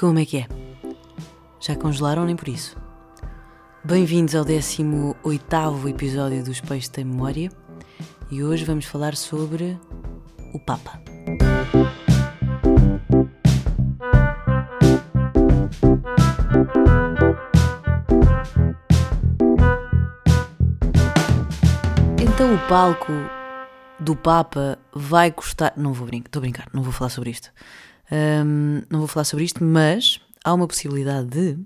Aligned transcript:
Como 0.00 0.18
é 0.18 0.24
que 0.24 0.38
é? 0.38 0.46
Já 1.60 1.76
congelaram 1.76 2.24
nem 2.24 2.34
por 2.34 2.48
isso? 2.48 2.74
Bem-vindos 3.84 4.34
ao 4.34 4.46
18 4.46 5.18
episódio 5.90 6.42
do 6.42 6.62
Peixes 6.66 6.88
Tem 6.88 7.04
Memória 7.04 7.50
e 8.30 8.42
hoje 8.42 8.64
vamos 8.64 8.86
falar 8.86 9.14
sobre 9.14 9.78
o 10.54 10.58
Papa. 10.58 10.98
Então 22.18 22.54
o 22.54 22.68
palco 22.70 23.12
do 23.98 24.16
Papa 24.16 24.78
vai 24.94 25.30
custar. 25.30 25.74
Não 25.76 25.92
vou 25.92 26.06
brincar, 26.06 26.28
estou 26.28 26.40
a 26.40 26.44
brincar, 26.44 26.68
não 26.72 26.82
vou 26.82 26.90
falar 26.90 27.10
sobre 27.10 27.28
isto. 27.28 27.52
Um, 28.12 28.82
não 28.90 28.98
vou 28.98 29.08
falar 29.08 29.24
sobre 29.24 29.44
isto, 29.44 29.62
mas 29.62 30.20
há 30.44 30.52
uma 30.52 30.66
possibilidade 30.66 31.28
de, 31.28 31.58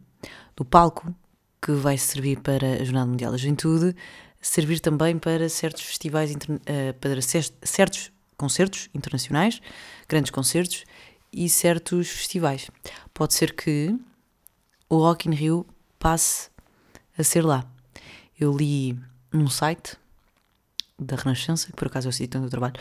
do 0.55 0.65
palco 0.65 1.15
que 1.61 1.73
vai 1.73 1.97
servir 1.97 2.41
para 2.41 2.75
a 2.75 2.85
Jornada 2.85 3.07
Mundial 3.07 3.33
da 3.33 3.39
Juventude, 3.39 3.97
servir 4.41 4.81
também 4.81 5.19
para 5.19 5.49
certos 5.49 5.83
festivais, 5.83 6.31
uh, 6.33 6.95
para 7.01 7.21
certos 7.23 8.13
concertos 8.37 8.91
internacionais, 8.95 9.61
grandes 10.09 10.31
concertos 10.31 10.85
e 11.33 11.49
certos 11.49 12.09
festivais. 12.11 12.71
Pode 13.15 13.35
ser 13.35 13.55
que 13.55 13.97
o 14.89 14.99
Rock 14.99 15.29
in 15.29 15.35
Rio 15.35 15.67
passe 15.99 16.51
a 17.17 17.23
ser 17.25 17.43
lá. 17.43 17.65
Eu 18.39 18.55
li 18.55 18.99
num 19.33 19.49
site 19.49 19.97
da 20.99 21.17
Renascença, 21.17 21.67
que 21.67 21.73
por 21.73 21.89
acaso 21.89 22.09
eu 22.09 22.13
cito 22.13 22.39
no 22.39 22.49
trabalho, 22.49 22.75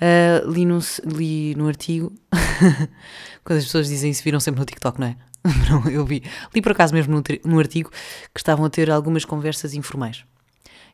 uh, 0.00 0.50
li, 0.50 0.64
num, 0.64 0.78
li 1.04 1.54
num 1.54 1.68
artigo, 1.68 2.12
quando 3.44 3.58
as 3.58 3.64
pessoas 3.64 3.88
dizem 3.88 4.10
isso, 4.10 4.22
viram 4.22 4.40
sempre 4.40 4.60
no 4.60 4.66
TikTok, 4.66 4.98
não 5.00 5.08
é? 5.08 5.16
Não, 5.70 5.88
eu 5.88 6.04
vi, 6.04 6.22
li 6.54 6.60
por 6.60 6.72
acaso 6.72 6.92
mesmo 6.92 7.14
num, 7.14 7.22
num 7.46 7.58
artigo 7.58 7.90
que 8.34 8.40
estavam 8.40 8.66
a 8.66 8.70
ter 8.70 8.90
algumas 8.90 9.24
conversas 9.24 9.72
informais. 9.72 10.22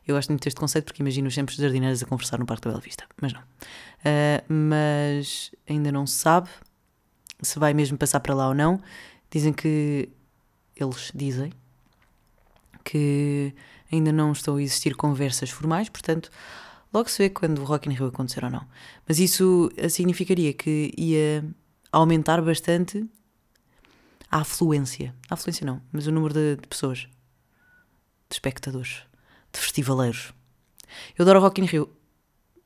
Eu 0.07 0.15
gosto 0.15 0.29
muito 0.29 0.45
deste 0.45 0.57
conceito 0.57 0.85
porque 0.85 1.01
imagino 1.01 1.29
sempre 1.29 1.53
os 1.53 1.59
jardineiros 1.59 2.01
a 2.01 2.05
conversar 2.05 2.39
no 2.39 2.45
Parque 2.45 2.63
da 2.63 2.69
Bela 2.69 2.81
Vista, 2.81 3.03
mas 3.21 3.33
não. 3.33 3.41
Uh, 3.41 4.41
mas 4.47 5.51
ainda 5.67 5.91
não 5.91 6.07
se 6.07 6.13
sabe 6.13 6.49
se 7.41 7.59
vai 7.59 7.73
mesmo 7.73 7.97
passar 7.97 8.21
para 8.21 8.33
lá 8.33 8.47
ou 8.47 8.53
não. 8.53 8.81
Dizem 9.29 9.51
que, 9.51 10.07
eles 10.77 11.11
dizem, 11.13 11.51
que 12.85 13.53
ainda 13.91 14.11
não 14.11 14.31
estão 14.31 14.55
a 14.55 14.61
existir 14.61 14.95
conversas 14.95 15.49
formais, 15.49 15.89
portanto, 15.89 16.29
logo 16.93 17.09
se 17.09 17.17
vê 17.19 17.29
quando 17.29 17.59
o 17.59 17.63
Rock 17.63 17.89
in 17.89 17.93
Rio 17.93 18.07
acontecer 18.07 18.43
ou 18.43 18.49
não. 18.49 18.65
Mas 19.07 19.19
isso 19.19 19.71
significaria 19.89 20.53
que 20.53 20.93
ia 20.97 21.43
aumentar 21.91 22.41
bastante 22.41 23.05
a 24.29 24.39
afluência. 24.41 25.13
A 25.29 25.33
afluência 25.33 25.65
não, 25.65 25.81
mas 25.91 26.07
o 26.07 26.11
número 26.11 26.33
de, 26.33 26.55
de 26.57 26.67
pessoas, 26.67 26.99
de 28.29 28.35
espectadores, 28.35 29.03
de 29.53 29.59
festivaleiros. 29.59 30.33
Eu 31.17 31.23
adoro 31.23 31.39
Rock 31.39 31.61
in 31.61 31.65
Rio. 31.65 31.89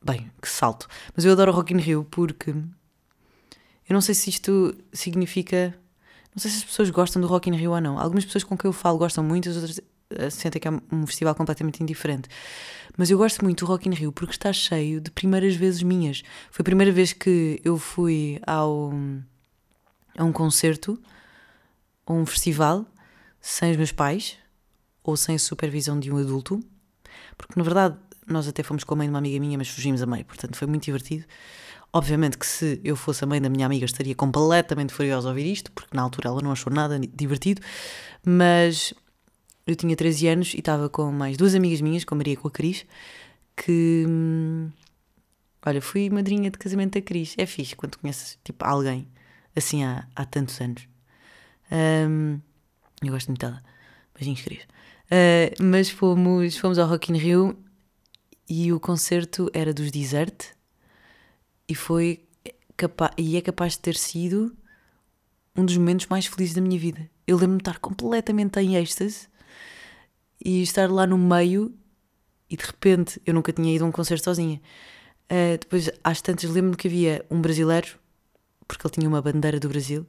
Bem, 0.04 0.32
que 0.42 0.50
salto. 0.50 0.88
Mas 1.16 1.26
eu 1.26 1.32
adoro 1.32 1.52
Rock 1.52 1.74
in 1.74 1.78
Rio 1.78 2.08
porque 2.10 2.50
eu 2.52 3.94
não 3.94 4.02
sei 4.02 4.16
se 4.16 4.30
isto 4.30 4.76
significa. 4.94 5.78
Não 6.34 6.42
sei 6.42 6.50
se 6.50 6.58
as 6.58 6.64
pessoas 6.64 6.90
gostam 6.90 7.22
do 7.22 7.28
Rock 7.28 7.50
in 7.50 7.56
Rio 7.56 7.72
ou 7.72 7.82
não. 7.82 8.00
Algumas 8.00 8.24
pessoas 8.24 8.44
com 8.44 8.58
quem 8.58 8.70
eu 8.70 8.74
falo 8.74 8.98
gostam 8.98 9.24
muito, 9.24 9.50
as 9.50 9.56
outras 9.56 9.82
sentem 10.30 10.62
que 10.62 10.68
é 10.68 10.72
um 10.92 11.06
festival 11.06 11.36
completamente 11.36 11.82
indiferente. 11.82 12.30
Mas 12.98 13.10
eu 13.10 13.18
gosto 13.18 13.44
muito 13.44 13.66
do 13.66 13.68
Rock 13.68 13.88
in 13.88 13.94
Rio 13.94 14.12
porque 14.12 14.34
está 14.34 14.52
cheio 14.52 15.00
de 15.00 15.12
primeiras 15.12 15.56
vezes 15.56 15.82
minhas. 15.82 16.24
Foi 16.50 16.62
a 16.62 16.66
primeira 16.66 16.92
vez 16.92 17.14
que 17.14 17.60
eu 17.64 17.78
fui 17.78 18.40
ao, 18.46 18.92
a 20.18 20.24
um 20.24 20.32
concerto, 20.32 21.02
a 22.06 22.14
um 22.14 22.26
festival, 22.26 22.86
sem 23.40 23.72
os 23.72 23.78
meus 23.78 23.92
pais 23.92 24.38
ou 25.04 25.18
sem 25.18 25.36
a 25.36 25.40
supervisão 25.40 26.00
de 26.00 26.12
um 26.12 26.18
adulto. 26.18 26.60
Porque 27.38 27.54
na 27.58 27.64
verdade 27.64 27.98
nós 28.28 28.48
até 28.48 28.64
fomos 28.64 28.84
com 28.84 28.94
a 28.94 28.98
mãe 28.98 29.08
de 29.08 29.12
uma 29.12 29.20
amiga 29.20 29.40
minha, 29.40 29.58
mas 29.58 29.70
fugimos 29.70 30.02
a 30.02 30.06
meio, 30.06 30.26
portanto 30.26 30.56
foi 30.56 30.68
muito 30.68 30.84
divertido. 30.84 31.26
Obviamente 31.94 32.38
que 32.38 32.46
se 32.46 32.80
eu 32.84 32.96
fosse 32.96 33.24
a 33.24 33.28
mãe 33.28 33.42
da 33.42 33.50
minha 33.50 33.66
amiga 33.66 33.86
estaria 33.86 34.16
completamente 34.16 34.94
furiosa 34.94 35.28
a 35.28 35.32
ouvir 35.32 35.52
isto, 35.52 35.72
porque 35.74 35.96
na 35.96 36.02
altura 36.02 36.30
ela 36.30 36.42
não 36.42 36.52
achou 36.52 36.72
nada 36.72 36.98
divertido, 37.00 37.62
mas 38.26 38.94
eu 39.66 39.76
tinha 39.76 39.96
13 39.96 40.28
anos 40.28 40.54
e 40.54 40.60
estava 40.60 40.90
com 40.90 41.12
mais 41.12 41.38
duas 41.38 41.56
amigas 41.56 41.82
minhas, 41.82 42.04
com 42.04 42.16
a 42.16 42.18
Maria 42.18 42.34
e 42.34 42.38
com 42.38 42.48
a 42.48 42.52
Cris, 42.52 42.86
que. 43.56 44.06
Hum, 44.08 44.70
olha, 45.66 45.82
fui 45.82 46.10
madrinha 46.10 46.50
de 46.50 46.58
casamento 46.58 46.94
da 46.94 47.02
Cris. 47.02 47.36
É 47.38 47.46
fixe 47.46 47.76
quando 47.76 47.98
conheces 47.98 48.38
tipo, 48.44 48.66
alguém 48.66 49.08
assim 49.56 49.84
há, 49.84 50.08
há 50.16 50.26
tantos 50.26 50.60
anos. 50.62 50.88
Um, 51.72 52.40
eu 53.02 53.12
gosto 53.12 53.28
muito 53.28 53.42
dela. 53.42 53.64
Beijinhos, 54.14 54.42
Cris. 54.42 54.64
Uh, 54.64 55.64
mas 55.64 55.90
fomos, 55.90 56.58
fomos 56.58 56.80
ao 56.80 56.88
Rock 56.88 57.12
in 57.12 57.18
Rio 57.18 57.58
e 58.50 58.72
o 58.72 58.80
concerto 58.80 59.50
era 59.54 59.74
dos 59.74 59.92
Desert 59.92 60.54
e 61.68 61.76
foi 61.76 62.26
capaz, 62.76 63.14
e 63.18 63.38
é 63.38 63.42
capaz 63.42 63.74
de 63.74 63.80
ter 63.80 63.96
sido 63.96 64.56
um 65.56 65.66
dos 65.66 65.76
momentos 65.78 66.08
mais 66.08 66.26
felizes 66.26 66.56
da 66.56 66.62
minha 66.62 66.80
vida. 66.80 67.10
Eu 67.28 67.38
lembro-me 67.38 67.58
de 67.58 67.70
estar 67.70 67.80
completamente 67.80 68.60
em 68.60 68.76
êxtase 68.76 69.28
e 70.44 70.62
estar 70.62 70.90
lá 70.90 71.06
no 71.06 71.18
meio 71.18 71.74
e 72.50 72.58
de 72.58 72.66
repente 72.66 73.22
eu 73.26 73.34
nunca 73.34 73.54
tinha 73.54 73.74
ido 73.74 73.86
a 73.86 73.88
um 73.88 73.92
concerto 73.92 74.26
sozinha. 74.26 74.62
Uh, 75.32 75.58
depois, 75.58 75.90
às 76.04 76.22
tantas, 76.22 76.50
lembro-me 76.50 76.76
que 76.76 76.88
havia 76.88 77.26
um 77.32 77.40
brasileiro, 77.42 77.88
porque 78.68 78.86
ele 78.86 78.94
tinha 78.94 79.08
uma 79.08 79.22
bandeira 79.22 79.60
do 79.60 79.70
Brasil, 79.70 80.06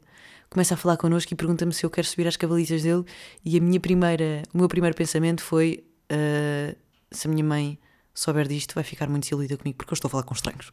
começa 0.51 0.75
a 0.75 0.77
falar 0.77 0.97
connosco 0.97 1.33
e 1.33 1.37
pergunta-me 1.37 1.73
se 1.73 1.85
eu 1.85 1.91
quero 1.91 2.07
subir 2.07 2.27
às 2.27 2.37
cavalitas 2.37 2.83
dele. 2.83 3.05
E 3.45 3.57
a 3.57 3.61
minha 3.61 3.79
primeira, 3.79 4.43
o 4.53 4.59
meu 4.59 4.69
primeiro 4.69 4.97
pensamento 4.97 5.43
foi: 5.43 5.85
uh, 6.11 6.77
se 7.11 7.29
a 7.29 7.31
minha 7.31 7.45
mãe 7.45 7.79
souber 8.13 8.49
disto, 8.49 8.75
vai 8.75 8.85
ficar 8.85 9.09
muito 9.09 9.23
desiludida 9.23 9.57
comigo, 9.57 9.79
porque 9.79 9.93
eu 9.93 9.95
estou 9.95 10.09
a 10.09 10.11
falar 10.11 10.25
com 10.25 10.35
estranhos. 10.35 10.73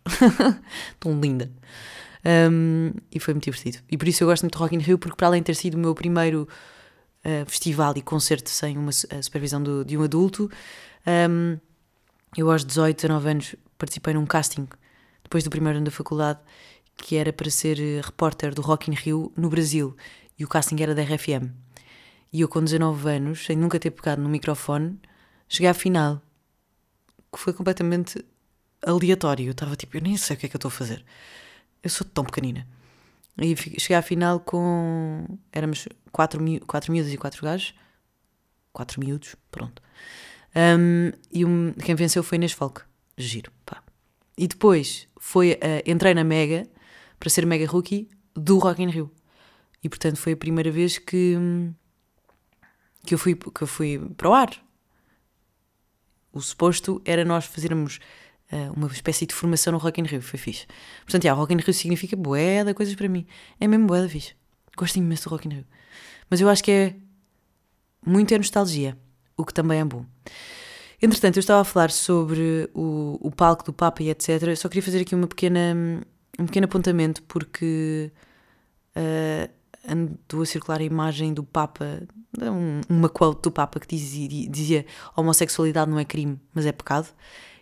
Tão 0.99 1.19
linda. 1.19 1.51
Um, 2.51 2.91
e 3.11 3.19
foi 3.19 3.33
muito 3.33 3.45
divertido. 3.45 3.77
E 3.89 3.97
por 3.97 4.07
isso 4.07 4.23
eu 4.23 4.27
gosto 4.27 4.43
muito 4.43 4.53
de 4.53 4.59
Rock 4.59 4.75
in 4.75 4.79
Rio, 4.79 4.97
porque 4.97 5.15
para 5.15 5.27
além 5.27 5.41
de 5.41 5.45
ter 5.45 5.55
sido 5.55 5.75
o 5.75 5.77
meu 5.77 5.93
primeiro 5.95 6.47
uh, 7.25 7.49
festival 7.49 7.93
e 7.97 8.01
concerto 8.01 8.49
sem 8.49 8.77
uma 8.77 8.91
supervisão 8.91 9.61
do, 9.61 9.83
de 9.83 9.97
um 9.97 10.03
adulto. 10.03 10.49
Um, 11.07 11.57
eu 12.37 12.51
aos 12.51 12.63
18, 12.63 12.95
19 13.01 13.29
anos 13.29 13.55
participei 13.77 14.13
num 14.13 14.25
casting, 14.25 14.67
depois 15.23 15.43
do 15.43 15.49
primeiro 15.49 15.77
ano 15.77 15.85
da 15.85 15.91
faculdade, 15.91 16.39
que 16.95 17.15
era 17.15 17.31
para 17.33 17.49
ser 17.49 17.79
eh, 17.79 18.01
repórter 18.01 18.53
do 18.53 18.61
Rock 18.61 18.91
in 18.91 18.93
Rio 18.93 19.31
no 19.35 19.49
Brasil. 19.49 19.95
E 20.37 20.43
o 20.43 20.47
casting 20.47 20.81
era 20.81 20.93
da 20.93 21.01
RFM. 21.01 21.51
E 22.31 22.41
eu 22.41 22.47
com 22.47 22.63
19 22.63 23.09
anos, 23.09 23.45
sem 23.45 23.57
nunca 23.57 23.79
ter 23.79 23.91
pegado 23.91 24.21
no 24.21 24.29
microfone, 24.29 24.99
cheguei 25.47 25.69
à 25.69 25.73
final. 25.73 26.21
Que 27.31 27.39
foi 27.39 27.53
completamente 27.53 28.23
aleatório. 28.85 29.47
Eu 29.47 29.51
estava 29.51 29.75
tipo, 29.75 29.97
eu 29.97 30.01
nem 30.01 30.17
sei 30.17 30.35
o 30.35 30.39
que 30.39 30.45
é 30.45 30.49
que 30.49 30.55
eu 30.55 30.59
estou 30.59 30.69
a 30.69 30.71
fazer. 30.71 31.03
Eu 31.81 31.89
sou 31.89 32.05
tão 32.05 32.23
pequenina. 32.23 32.67
E 33.37 33.55
cheguei 33.79 33.95
à 33.95 34.01
final 34.01 34.39
com. 34.41 35.25
Éramos 35.51 35.87
quatro, 36.11 36.41
mi... 36.41 36.59
quatro 36.59 36.91
miúdos 36.91 37.11
e 37.11 37.17
quatro 37.17 37.43
gajos. 37.43 37.73
Quatro 38.71 38.99
miúdos, 38.99 39.35
pronto. 39.51 39.81
Um, 40.55 41.11
e 41.31 41.45
um... 41.45 41.73
quem 41.73 41.95
venceu 41.95 42.23
foi 42.23 42.37
Inês. 42.37 42.55
Giro, 43.17 43.51
pá. 43.65 43.83
E 44.37 44.47
depois 44.47 45.07
foi, 45.19 45.53
uh, 45.53 45.83
entrei 45.85 46.13
na 46.13 46.23
Mega 46.23 46.65
para 47.19 47.29
ser 47.29 47.45
Mega 47.45 47.67
Rookie 47.67 48.09
do 48.33 48.57
Rock 48.57 48.81
in 48.81 48.89
Rio. 48.89 49.11
E 49.83 49.89
portanto 49.89 50.17
foi 50.17 50.33
a 50.33 50.37
primeira 50.37 50.71
vez 50.71 50.97
que, 50.97 51.35
que, 53.05 53.13
eu, 53.13 53.17
fui, 53.17 53.35
que 53.35 53.61
eu 53.61 53.67
fui 53.67 53.99
para 54.15 54.29
o 54.29 54.33
ar. 54.33 54.49
O 56.31 56.41
suposto 56.41 57.01
era 57.03 57.25
nós 57.25 57.45
fazermos 57.45 57.99
uh, 58.51 58.73
uma 58.75 58.87
espécie 58.87 59.25
de 59.25 59.33
formação 59.33 59.73
no 59.73 59.79
Rock 59.79 59.99
in 59.99 60.05
Rio, 60.05 60.21
foi 60.21 60.39
fixe. 60.39 60.67
Portanto, 61.03 61.23
yeah, 61.23 61.37
Rock 61.37 61.53
in 61.53 61.57
Rio 61.57 61.73
significa 61.73 62.15
boé 62.15 62.63
de 62.63 62.73
coisas 62.73 62.95
para 62.95 63.09
mim. 63.09 63.25
É 63.59 63.67
mesmo 63.67 63.87
boé 63.87 64.01
da 64.01 64.09
fixe. 64.09 64.35
Gosto 64.77 64.97
imenso 64.97 65.27
do 65.27 65.31
Rock 65.31 65.47
in 65.47 65.51
Rio. 65.51 65.65
Mas 66.29 66.41
eu 66.41 66.49
acho 66.49 66.63
que 66.63 66.71
é 66.71 66.95
muita 68.05 68.37
nostalgia, 68.37 68.97
o 69.35 69.45
que 69.45 69.53
também 69.53 69.79
é 69.79 69.85
bom. 69.85 70.05
Entretanto, 71.01 71.37
eu 71.37 71.41
estava 71.41 71.61
a 71.61 71.63
falar 71.63 71.91
sobre 71.91 72.69
o, 72.73 73.17
o 73.21 73.31
palco 73.31 73.63
do 73.63 73.73
Papa 73.73 74.03
e 74.03 74.09
etc. 74.09 74.43
Eu 74.43 74.55
só 74.57 74.67
queria 74.67 74.83
fazer 74.83 75.01
aqui 75.01 75.15
uma 75.15 75.27
pequena, 75.27 75.75
um 76.37 76.45
pequeno 76.45 76.65
apontamento, 76.65 77.23
porque 77.23 78.11
uh, 78.95 79.49
andou 79.87 80.41
a 80.41 80.45
circular 80.45 80.81
a 80.81 80.83
imagem 80.83 81.33
do 81.33 81.43
Papa, 81.43 82.01
um, 82.41 82.81
uma 82.89 83.07
quote 83.07 83.43
do 83.43 83.51
Papa 83.51 83.79
que 83.79 83.87
dizia, 83.87 84.27
dizia 84.49 84.85
homossexualidade 85.15 85.89
não 85.89 85.97
é 85.97 86.05
crime, 86.05 86.39
mas 86.53 86.65
é 86.65 86.71
pecado 86.71 87.07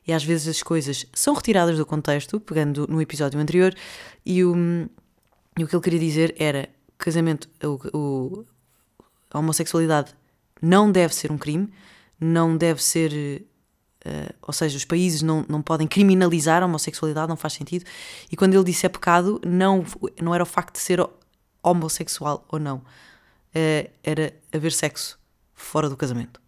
e 0.07 0.13
às 0.13 0.23
vezes 0.23 0.47
as 0.47 0.63
coisas 0.63 1.05
são 1.13 1.33
retiradas 1.33 1.77
do 1.77 1.85
contexto, 1.85 2.39
pegando 2.39 2.87
no 2.87 3.01
episódio 3.01 3.39
anterior, 3.39 3.75
e 4.25 4.43
o, 4.43 4.55
e 5.57 5.63
o 5.63 5.67
que 5.67 5.75
ele 5.75 5.83
queria 5.83 5.99
dizer 5.99 6.33
era 6.39 6.69
casamento, 6.97 7.49
o, 7.61 7.97
o, 7.97 8.45
a 9.31 9.39
homossexualidade 9.39 10.13
não 10.61 10.91
deve 10.91 11.13
ser 11.13 11.31
um 11.31 11.37
crime, 11.37 11.71
não 12.19 12.57
deve 12.57 12.81
ser. 12.81 13.45
Uh, 14.05 14.33
ou 14.41 14.53
seja, 14.53 14.77
os 14.77 14.85
países 14.85 15.21
não, 15.21 15.45
não 15.49 15.61
podem 15.61 15.87
criminalizar 15.87 16.63
a 16.63 16.65
homossexualidade, 16.65 17.27
não 17.27 17.35
faz 17.35 17.53
sentido. 17.53 17.85
E 18.31 18.35
quando 18.35 18.53
ele 18.53 18.63
disse 18.63 18.85
é 18.85 18.89
pecado, 18.89 19.41
não, 19.45 19.85
não 20.21 20.33
era 20.33 20.43
o 20.43 20.45
facto 20.45 20.75
de 20.75 20.79
ser 20.79 21.05
homossexual 21.61 22.45
ou 22.47 22.59
não, 22.59 22.77
uh, 22.77 23.91
era 24.03 24.33
haver 24.53 24.71
sexo 24.71 25.19
fora 25.53 25.89
do 25.89 25.97
casamento. 25.97 26.39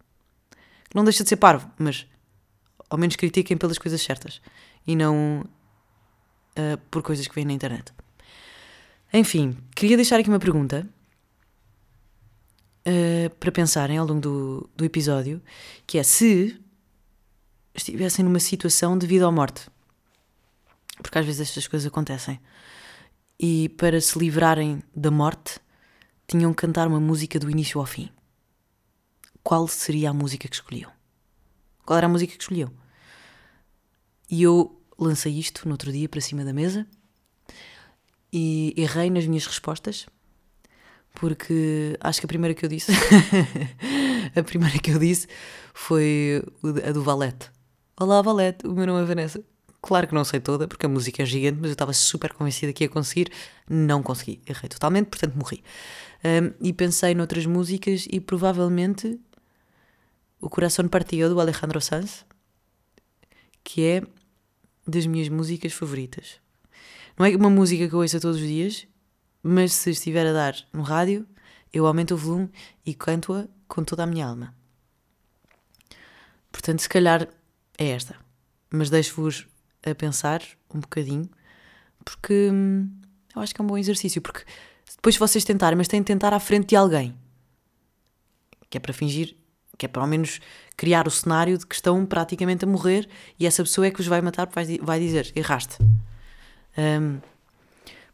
Não 0.94 1.04
deixa 1.04 1.22
de 1.22 1.28
ser 1.28 1.36
parvo, 1.36 1.70
mas 1.78 2.06
ao 2.88 2.98
menos 2.98 3.16
critiquem 3.16 3.56
pelas 3.56 3.78
coisas 3.78 4.00
certas 4.00 4.40
e 4.86 4.96
não 4.96 5.44
uh, 6.58 6.78
por 6.90 7.02
coisas 7.02 7.26
que 7.28 7.34
vêm 7.34 7.44
na 7.44 7.52
internet. 7.52 7.92
Enfim, 9.12 9.56
queria 9.74 9.96
deixar 9.96 10.18
aqui 10.18 10.28
uma 10.28 10.38
pergunta 10.38 10.88
uh, 12.86 13.30
para 13.36 13.52
pensarem 13.52 13.98
ao 13.98 14.06
longo 14.06 14.20
do, 14.20 14.70
do 14.76 14.84
episódio, 14.84 15.42
que 15.86 15.98
é 15.98 16.02
se 16.02 16.60
estivessem 17.74 18.24
numa 18.24 18.40
situação 18.40 18.96
de 18.96 19.06
vida 19.06 19.26
ou 19.26 19.32
morte. 19.32 19.68
Porque 21.02 21.18
às 21.18 21.24
vezes 21.24 21.48
estas 21.48 21.66
coisas 21.66 21.86
acontecem. 21.86 22.40
E 23.38 23.70
para 23.70 24.00
se 24.00 24.18
livrarem 24.18 24.82
da 24.94 25.10
morte, 25.10 25.58
tinham 26.26 26.52
que 26.52 26.60
cantar 26.60 26.86
uma 26.86 27.00
música 27.00 27.38
do 27.38 27.50
início 27.50 27.80
ao 27.80 27.86
fim. 27.86 28.10
Qual 29.42 29.66
seria 29.66 30.10
a 30.10 30.14
música 30.14 30.46
que 30.46 30.54
escolhiam? 30.54 30.92
Qual 31.86 31.96
era 31.96 32.06
a 32.06 32.10
música 32.10 32.36
que 32.36 32.42
escolhiam? 32.42 32.70
E 34.30 34.42
eu 34.42 34.80
lancei 34.98 35.38
isto 35.38 35.66
no 35.66 35.72
outro 35.72 35.90
dia 35.90 36.08
para 36.08 36.20
cima 36.20 36.44
da 36.44 36.52
mesa 36.52 36.86
e 38.32 38.74
errei 38.76 39.10
nas 39.10 39.26
minhas 39.26 39.46
respostas 39.46 40.06
porque 41.14 41.96
acho 42.00 42.20
que 42.20 42.26
a 42.26 42.28
primeira 42.28 42.54
que 42.54 42.64
eu 42.64 42.68
disse 42.68 42.92
a 44.34 44.42
primeira 44.42 44.78
que 44.78 44.90
eu 44.90 44.98
disse 44.98 45.26
foi 45.74 46.42
a 46.86 46.92
do 46.92 47.02
Valete. 47.02 47.50
Olá 47.98 48.22
Valete, 48.22 48.66
o 48.66 48.72
meu 48.72 48.86
nome 48.86 49.02
é 49.02 49.04
Vanessa. 49.04 49.42
Claro 49.82 50.06
que 50.06 50.14
não 50.14 50.24
sei 50.24 50.40
toda, 50.40 50.68
porque 50.68 50.84
a 50.84 50.88
música 50.88 51.22
é 51.22 51.26
gigante, 51.26 51.58
mas 51.60 51.70
eu 51.70 51.72
estava 51.72 51.92
super 51.92 52.32
convencida 52.32 52.72
que 52.72 52.84
ia 52.84 52.88
conseguir. 52.88 53.30
Não 53.68 54.02
consegui, 54.02 54.40
errei 54.46 54.68
totalmente, 54.68 55.06
portanto 55.06 55.34
morri. 55.34 55.62
Um, 56.22 56.52
e 56.60 56.72
pensei 56.72 57.14
noutras 57.14 57.46
músicas 57.46 58.06
e 58.10 58.20
provavelmente 58.20 59.18
o 60.40 60.50
Coração 60.50 60.86
Partido 60.86 61.34
do 61.34 61.40
Alejandro 61.40 61.80
Sanz, 61.80 62.24
que 63.64 63.84
é 63.84 64.02
das 64.86 65.06
minhas 65.06 65.28
músicas 65.28 65.72
favoritas. 65.72 66.40
Não 67.18 67.24
é 67.24 67.34
uma 67.36 67.50
música 67.50 67.88
que 67.88 67.94
eu 67.94 68.00
ouço 68.00 68.20
todos 68.20 68.40
os 68.40 68.46
dias, 68.46 68.86
mas 69.42 69.72
se 69.72 69.90
estiver 69.90 70.26
a 70.26 70.32
dar 70.32 70.54
no 70.72 70.82
rádio, 70.82 71.26
eu 71.72 71.86
aumento 71.86 72.14
o 72.14 72.16
volume 72.16 72.50
e 72.84 72.94
canto-a 72.94 73.46
com 73.68 73.84
toda 73.84 74.02
a 74.02 74.06
minha 74.06 74.26
alma. 74.26 74.54
Portanto, 76.50 76.80
se 76.80 76.88
calhar 76.88 77.28
é 77.78 77.88
esta. 77.88 78.16
Mas 78.70 78.90
deixo-vos 78.90 79.46
a 79.84 79.94
pensar 79.94 80.42
um 80.72 80.80
bocadinho, 80.80 81.28
porque 82.04 82.50
hum, 82.52 82.90
eu 83.34 83.42
acho 83.42 83.54
que 83.54 83.60
é 83.60 83.64
um 83.64 83.66
bom 83.66 83.78
exercício. 83.78 84.20
Porque 84.20 84.44
depois 84.96 85.16
vocês 85.16 85.44
tentarem, 85.44 85.76
mas 85.76 85.88
têm 85.88 86.00
de 86.00 86.06
tentar 86.06 86.32
à 86.32 86.40
frente 86.40 86.68
de 86.68 86.76
alguém, 86.76 87.16
que 88.68 88.76
é 88.76 88.80
para 88.80 88.92
fingir 88.92 89.36
que 89.80 89.86
é 89.86 89.88
para 89.88 90.02
ao 90.02 90.06
menos 90.06 90.40
criar 90.76 91.08
o 91.08 91.10
cenário 91.10 91.56
de 91.56 91.66
que 91.66 91.74
estão 91.74 92.04
praticamente 92.04 92.66
a 92.66 92.68
morrer 92.68 93.08
e 93.38 93.46
essa 93.46 93.62
pessoa 93.62 93.86
é 93.86 93.90
que 93.90 94.00
os 94.00 94.06
vai 94.06 94.20
matar 94.20 94.46
porque 94.46 94.78
vai 94.82 95.00
dizer, 95.00 95.32
erraste. 95.34 95.78
Um, 96.76 97.18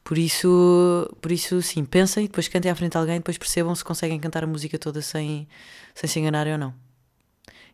por 0.07 0.17
isso, 0.17 1.11
por 1.21 1.33
isso, 1.33 1.61
sim, 1.61 1.85
pensem, 1.85 2.27
depois 2.27 2.47
cantem 2.47 2.71
à 2.71 2.77
frente 2.77 2.93
de 2.93 2.99
alguém, 2.99 3.17
depois 3.17 3.37
percebam 3.37 3.75
se 3.75 3.83
conseguem 3.83 4.21
cantar 4.21 4.45
a 4.45 4.47
música 4.47 4.79
toda 4.79 5.03
sem, 5.03 5.49
sem 5.97 6.09
se 6.09 6.21
enganarem 6.21 6.53
ou 6.53 6.59
não. 6.61 6.73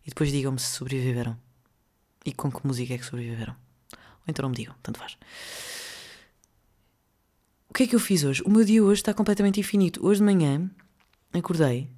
E 0.07 0.09
depois 0.09 0.33
digam-me 0.33 0.59
se 0.59 0.69
sobreviveram. 0.69 1.39
E 2.25 2.33
com 2.33 2.51
que 2.51 2.67
música 2.67 2.95
é 2.95 2.97
que 2.97 3.05
sobreviveram. 3.05 3.55
Ou 3.93 4.25
então 4.29 4.45
não 4.45 4.49
me 4.49 4.57
digam, 4.57 4.75
tanto 4.83 4.99
faz. 4.99 5.19
O 7.69 7.75
que 7.75 7.83
é 7.83 7.87
que 7.87 7.95
eu 7.95 8.01
fiz 8.01 8.25
hoje? 8.25 8.43
O 8.47 8.51
meu 8.51 8.65
dia 8.65 8.83
hoje 8.83 9.03
está 9.03 9.13
completamente 9.13 9.61
infinito. 9.61 10.03
Hoje 10.03 10.21
de 10.21 10.25
manhã 10.25 10.71
acordei 11.35 11.91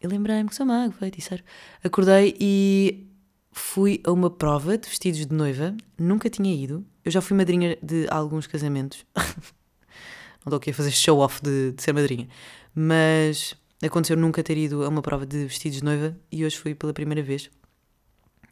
eu 0.00 0.08
lembrei-me 0.08 0.48
que 0.48 0.54
sou 0.54 0.64
mago, 0.64 0.94
feiticeiro. 0.94 1.44
Acordei 1.84 2.34
e 2.40 3.06
fui 3.52 4.00
a 4.04 4.10
uma 4.10 4.30
prova 4.30 4.76
de 4.76 4.88
vestidos 4.88 5.24
de 5.26 5.34
noiva. 5.34 5.76
Nunca 5.98 6.28
tinha 6.28 6.52
ido. 6.52 6.84
Eu 7.04 7.10
já 7.10 7.20
fui 7.20 7.36
madrinha 7.36 7.78
de 7.82 8.06
alguns 8.10 8.46
casamentos. 8.46 9.04
Não 9.14 10.50
estou 10.50 10.56
aqui 10.56 10.70
a 10.70 10.74
fazer 10.74 10.90
show-off 10.90 11.40
de, 11.42 11.72
de, 11.72 11.82
ser 11.82 11.92
madrinha. 11.92 12.28
Mas 12.74 13.54
aconteceu 13.82 14.16
nunca 14.16 14.42
ter 14.42 14.56
ido 14.56 14.84
a 14.84 14.88
uma 14.88 15.02
prova 15.02 15.24
de 15.24 15.44
vestidos 15.44 15.78
de 15.78 15.84
noiva 15.84 16.18
e 16.30 16.44
hoje 16.44 16.58
fui 16.58 16.74
pela 16.74 16.92
primeira 16.92 17.22
vez. 17.22 17.50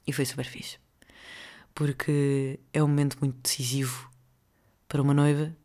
E 0.06 0.12
foi 0.12 0.24
super 0.24 0.44
fixe. 0.44 0.78
Porque 1.74 2.60
é 2.72 2.82
um 2.82 2.88
momento 2.88 3.16
muito 3.20 3.36
decisivo 3.42 4.10
para 4.86 5.02
uma 5.02 5.14
noiva, 5.14 5.56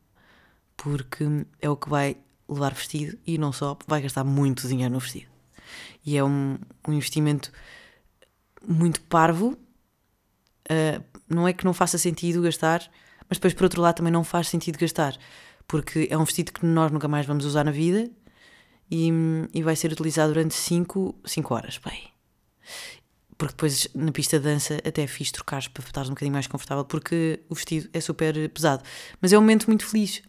porque 0.78 1.26
é 1.62 1.70
o 1.70 1.76
que 1.76 1.90
vai 1.90 2.18
levar 2.48 2.74
vestido 2.74 3.18
e 3.26 3.38
não 3.38 3.52
só, 3.52 3.78
vai 3.88 4.02
gastar 4.02 4.24
muito 4.24 4.68
dinheiro 4.68 4.94
no 4.94 5.00
vestido 5.00 5.36
e 6.06 6.18
é 6.18 6.24
um, 6.24 6.58
um 6.88 6.94
investimento 6.94 7.52
muito 8.68 9.02
parvo. 9.02 9.58
Uh, 10.70 11.04
não 11.30 11.48
é 11.48 11.54
que 11.54 11.66
não 11.66 11.74
faça 11.74 11.98
sentido 11.98 12.42
gastar, 12.42 12.90
mas 13.30 13.38
depois, 13.38 13.54
por 13.54 13.64
outro 13.64 13.82
lado, 13.82 13.96
também 13.96 14.14
não 14.14 14.24
faz 14.24 14.48
sentido 14.48 14.78
gastar, 14.78 15.18
porque 15.68 16.08
é 16.10 16.18
um 16.18 16.24
vestido 16.24 16.52
que 16.52 16.66
nós 16.66 16.92
nunca 16.92 17.08
mais 17.08 17.26
vamos 17.26 17.46
usar 17.46 17.64
na 17.64 17.72
vida 17.72 18.10
e, 18.90 19.10
e 19.54 19.64
vai 19.64 19.76
ser 19.76 19.92
utilizado 19.92 20.34
durante 20.34 20.54
5 20.54 21.16
horas. 21.50 21.80
Bem. 21.84 22.10
Porque 23.38 23.54
depois 23.54 23.88
na 23.94 24.12
pista 24.12 24.40
de 24.40 24.46
dança 24.46 24.80
até 24.86 25.06
fiz 25.08 25.32
trocar 25.32 25.68
para 25.70 25.84
estar 25.84 26.06
um 26.06 26.10
bocadinho 26.10 26.34
mais 26.34 26.48
confortável, 26.48 26.86
porque 26.86 27.42
o 27.50 27.56
vestido 27.56 27.90
é 27.92 28.00
super 28.00 28.50
pesado. 28.50 28.84
Mas 29.20 29.34
é 29.34 29.38
um 29.38 29.42
momento 29.42 29.68
muito 29.68 29.86
feliz 29.86 30.22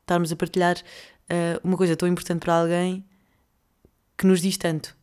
estarmos 0.00 0.32
a 0.32 0.36
partilhar 0.36 0.76
uh, 0.76 1.60
uma 1.62 1.76
coisa 1.76 1.96
tão 1.96 2.08
importante 2.08 2.40
para 2.40 2.54
alguém 2.60 3.04
que 4.18 4.26
nos 4.26 4.40
diz 4.40 4.56
tanto. 4.56 4.96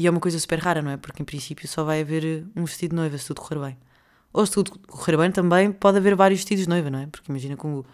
E 0.00 0.06
é 0.06 0.10
uma 0.10 0.18
coisa 0.18 0.38
super 0.38 0.58
rara, 0.58 0.80
não 0.80 0.90
é? 0.92 0.96
Porque 0.96 1.20
em 1.20 1.26
princípio 1.26 1.68
só 1.68 1.84
vai 1.84 2.00
haver 2.00 2.24
eh, 2.24 2.42
um 2.56 2.64
vestido 2.64 2.92
de 2.92 2.96
noiva 2.96 3.18
se 3.18 3.26
tudo 3.26 3.42
correr 3.42 3.60
bem. 3.60 3.78
Ou 4.32 4.46
se 4.46 4.52
tudo 4.52 4.78
correr 4.88 5.14
bem 5.18 5.30
também 5.30 5.70
pode 5.70 5.98
haver 5.98 6.16
vários 6.16 6.40
vestidos 6.40 6.64
de 6.64 6.70
noiva, 6.70 6.88
não 6.88 7.00
é? 7.00 7.06
Porque 7.06 7.30
imagina 7.30 7.54
que 7.54 7.66
o, 7.66 7.84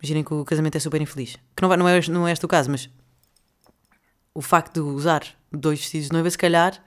que 0.00 0.32
o 0.32 0.42
casamento 0.42 0.76
é 0.76 0.80
super 0.80 1.02
infeliz. 1.02 1.36
Que 1.54 1.60
não, 1.62 1.68
vai, 1.68 1.76
não, 1.76 1.86
é, 1.86 2.00
não 2.08 2.26
é 2.26 2.32
este 2.32 2.46
o 2.46 2.48
caso, 2.48 2.70
mas 2.70 2.88
o 4.32 4.40
facto 4.40 4.72
de 4.72 4.80
usar 4.80 5.22
dois 5.52 5.80
vestidos 5.80 6.06
de 6.06 6.14
noiva, 6.14 6.30
se 6.30 6.38
calhar, 6.38 6.82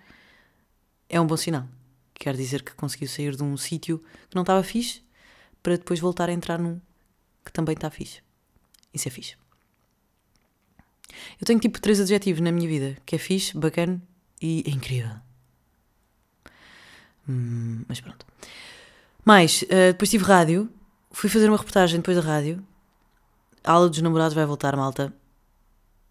é 1.07 1.21
um 1.21 1.27
bom 1.27 1.37
sinal. 1.37 1.67
Quer 2.15 2.35
dizer 2.35 2.63
que 2.63 2.73
conseguiu 2.73 3.07
sair 3.07 3.35
de 3.35 3.43
um 3.43 3.55
sítio 3.57 3.99
que 4.27 4.35
não 4.35 4.41
estava 4.41 4.63
fixe 4.63 5.03
para 5.61 5.77
depois 5.77 5.99
voltar 5.99 6.29
a 6.29 6.33
entrar 6.33 6.57
num 6.57 6.81
que 7.45 7.53
também 7.53 7.75
está 7.75 7.91
fixe. 7.91 8.23
Isso 8.91 9.07
é 9.07 9.11
fixe. 9.11 9.35
Eu 11.39 11.45
tenho 11.45 11.59
tipo 11.59 11.79
três 11.79 11.99
adjetivos 11.99 12.41
na 12.41 12.51
minha 12.51 12.67
vida, 12.67 12.97
que 13.05 13.15
é 13.15 13.19
fixe, 13.19 13.55
bacana 13.55 14.01
e 14.41 14.63
incrível. 14.69 15.15
Hum, 17.27 17.83
mas 17.87 17.99
pronto. 17.99 18.25
Mais, 19.25 19.63
uh, 19.63 19.91
depois 19.91 20.09
tive 20.09 20.23
rádio, 20.23 20.69
fui 21.11 21.29
fazer 21.29 21.47
uma 21.49 21.57
reportagem 21.57 21.99
depois 21.99 22.15
da 22.17 22.23
rádio. 22.23 22.63
A 23.63 23.73
aula 23.73 23.89
dos 23.89 24.01
namorados 24.01 24.33
vai 24.33 24.45
voltar, 24.45 24.75
malta. 24.75 25.13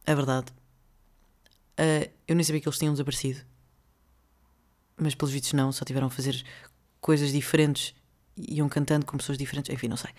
É 0.05 0.15
verdade. 0.15 0.53
Uh, 1.79 2.11
eu 2.29 2.35
nem 2.35 2.45
sabia 2.45 2.61
que 2.61 2.69
eles 2.69 2.79
tinham 2.79 2.93
desaparecido. 2.93 3.41
Mas 4.97 5.15
pelos 5.15 5.33
vistos 5.33 5.53
não, 5.53 5.73
só 5.73 5.85
tiveram 5.85 6.07
a 6.07 6.11
fazer 6.11 6.45
coisas 7.01 7.33
diferentes 7.33 7.95
iam 8.37 8.69
cantando 8.69 9.07
com 9.07 9.17
pessoas 9.17 9.39
diferentes, 9.39 9.73
enfim, 9.73 9.89
não 9.89 9.97
sei. 9.97 10.11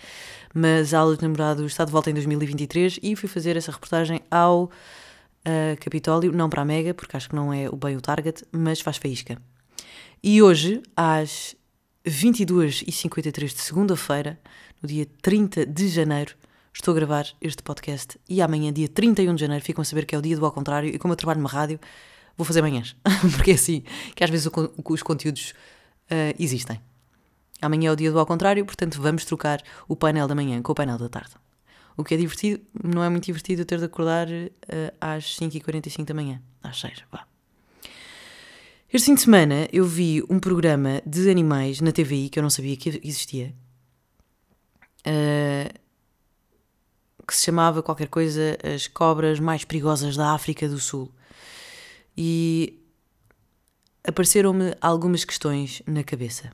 Mas 0.54 0.94
a 0.94 1.00
aula 1.00 1.16
de 1.16 1.22
namorado 1.22 1.66
está 1.66 1.86
de 1.86 1.92
volta 1.92 2.10
em 2.10 2.14
2023 2.14 3.00
e 3.02 3.16
fui 3.16 3.30
fazer 3.30 3.56
essa 3.56 3.72
reportagem 3.72 4.22
ao 4.32 4.72
uh, 5.48 5.80
Capitólio, 5.80 6.32
não 6.32 6.50
para 6.50 6.62
a 6.62 6.66
Mega, 6.66 6.94
porque 6.94 7.16
acho 7.16 7.30
que 7.30 7.36
não 7.36 7.54
é 7.54 7.70
bem 7.70 7.96
o 7.96 8.02
target, 8.02 8.44
mas 8.52 8.82
faz 8.82 8.98
faísca. 8.98 9.42
E 10.22 10.42
hoje, 10.42 10.82
às 10.96 11.56
22h53 12.06 13.54
de 13.54 13.62
segunda-feira, 13.62 14.40
no 14.82 14.90
dia 14.90 15.08
30 15.22 15.66
de 15.66 15.88
janeiro, 15.88 16.36
estou 16.74 16.92
a 16.92 16.96
gravar 16.96 17.26
este 17.42 17.64
podcast 17.64 18.20
e 18.30 18.42
amanhã, 18.42 18.72
dia 18.72 18.88
31 18.88 19.36
de 19.36 19.42
janeiro, 19.42 19.64
ficam 19.64 19.82
a 19.82 19.86
saber 19.86 20.06
que 20.06 20.16
é 20.16 20.18
o 20.18 20.22
dia 20.22 20.36
do 20.36 20.46
ao 20.46 20.52
contrário 20.52 20.90
e 20.90 21.00
como 21.00 21.14
eu 21.14 21.18
trabalho 21.18 21.40
numa 21.40 21.50
rádio, 21.50 21.80
vou 22.36 22.46
fazer 22.46 22.62
manhãs, 22.62 22.96
porque 23.36 23.52
é 23.52 23.54
assim 23.56 23.84
que 24.16 24.24
às 24.24 24.30
vezes 24.30 24.48
os 24.48 25.04
conteúdos 25.04 25.54
uh, 26.12 26.36
existem. 26.38 26.80
Amanhã 27.62 27.90
é 27.90 27.94
o 27.94 27.96
dia 27.96 28.12
do 28.12 28.20
ao 28.20 28.26
contrário, 28.26 28.64
portanto 28.66 29.02
vamos 29.02 29.26
trocar 29.26 29.62
o 29.88 29.96
painel 29.96 30.28
da 30.28 30.36
manhã 30.36 30.62
com 30.62 30.72
o 30.72 30.76
painel 30.76 30.98
da 30.98 31.10
tarde. 31.10 31.32
O 31.98 32.04
que 32.04 32.14
é 32.14 32.18
divertido, 32.18 32.64
não 32.84 33.04
é 33.04 33.10
muito 33.10 33.26
divertido 33.26 33.66
ter 33.66 33.80
de 33.80 33.86
acordar 33.86 34.28
uh, 34.28 34.94
às 35.02 35.36
5h45 35.38 36.06
da 36.06 36.14
manhã, 36.14 36.40
às 36.62 36.80
6 36.80 37.04
vá. 37.12 37.26
Este 38.94 39.08
fim 39.08 39.16
de 39.16 39.22
semana 39.22 39.68
eu 39.74 39.84
vi 39.84 40.24
um 40.30 40.40
programa 40.40 41.02
de 41.06 41.30
animais 41.30 41.82
na 41.82 41.92
TVI 41.92 42.30
que 42.30 42.38
eu 42.38 42.44
não 42.44 42.52
sabia 42.52 42.78
que 42.78 43.02
existia. 43.04 43.54
Uh, 45.00 45.88
que 47.28 47.36
se 47.36 47.44
chamava 47.44 47.84
qualquer 47.84 48.08
coisa 48.08 48.58
As 48.64 48.88
Cobras 48.88 49.40
Mais 49.40 49.66
Perigosas 49.66 50.16
da 50.16 50.32
África 50.34 50.70
do 50.70 50.80
Sul. 50.80 51.12
E 52.16 52.80
apareceram-me 54.08 54.74
algumas 54.80 55.26
questões 55.26 55.82
na 55.86 56.04
cabeça. 56.04 56.52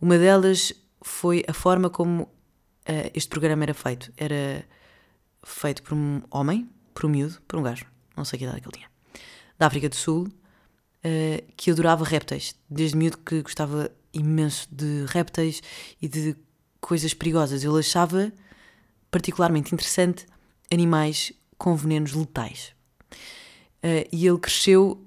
Uma 0.00 0.16
delas 0.16 0.72
foi 1.02 1.44
a 1.48 1.52
forma 1.52 1.90
como 1.90 2.28
uh, 2.90 3.10
este 3.14 3.28
programa 3.28 3.62
era 3.62 3.74
feito? 3.74 4.12
Era 4.16 4.64
feito 5.42 5.82
por 5.82 5.94
um 5.94 6.22
homem, 6.30 6.68
por 6.92 7.06
um 7.06 7.08
miúdo, 7.08 7.40
por 7.46 7.58
um 7.58 7.62
gajo, 7.62 7.86
não 8.16 8.24
sei 8.24 8.38
que 8.38 8.44
idade 8.44 8.60
que 8.60 8.66
ele 8.66 8.76
tinha, 8.76 8.90
da 9.58 9.66
África 9.66 9.88
do 9.88 9.94
Sul, 9.94 10.24
uh, 10.26 11.52
que 11.56 11.70
adorava 11.70 12.04
répteis, 12.04 12.54
desde 12.68 12.96
miúdo 12.96 13.18
que 13.18 13.42
gostava 13.42 13.90
imenso 14.12 14.68
de 14.70 15.04
répteis 15.06 15.62
e 16.02 16.08
de 16.08 16.36
coisas 16.80 17.14
perigosas. 17.14 17.62
Ele 17.62 17.78
achava 17.78 18.32
particularmente 19.10 19.74
interessante 19.74 20.26
animais 20.70 21.32
com 21.56 21.74
venenos 21.76 22.12
letais. 22.12 22.72
Uh, 23.82 24.06
e 24.12 24.26
ele 24.26 24.38
cresceu 24.38 25.06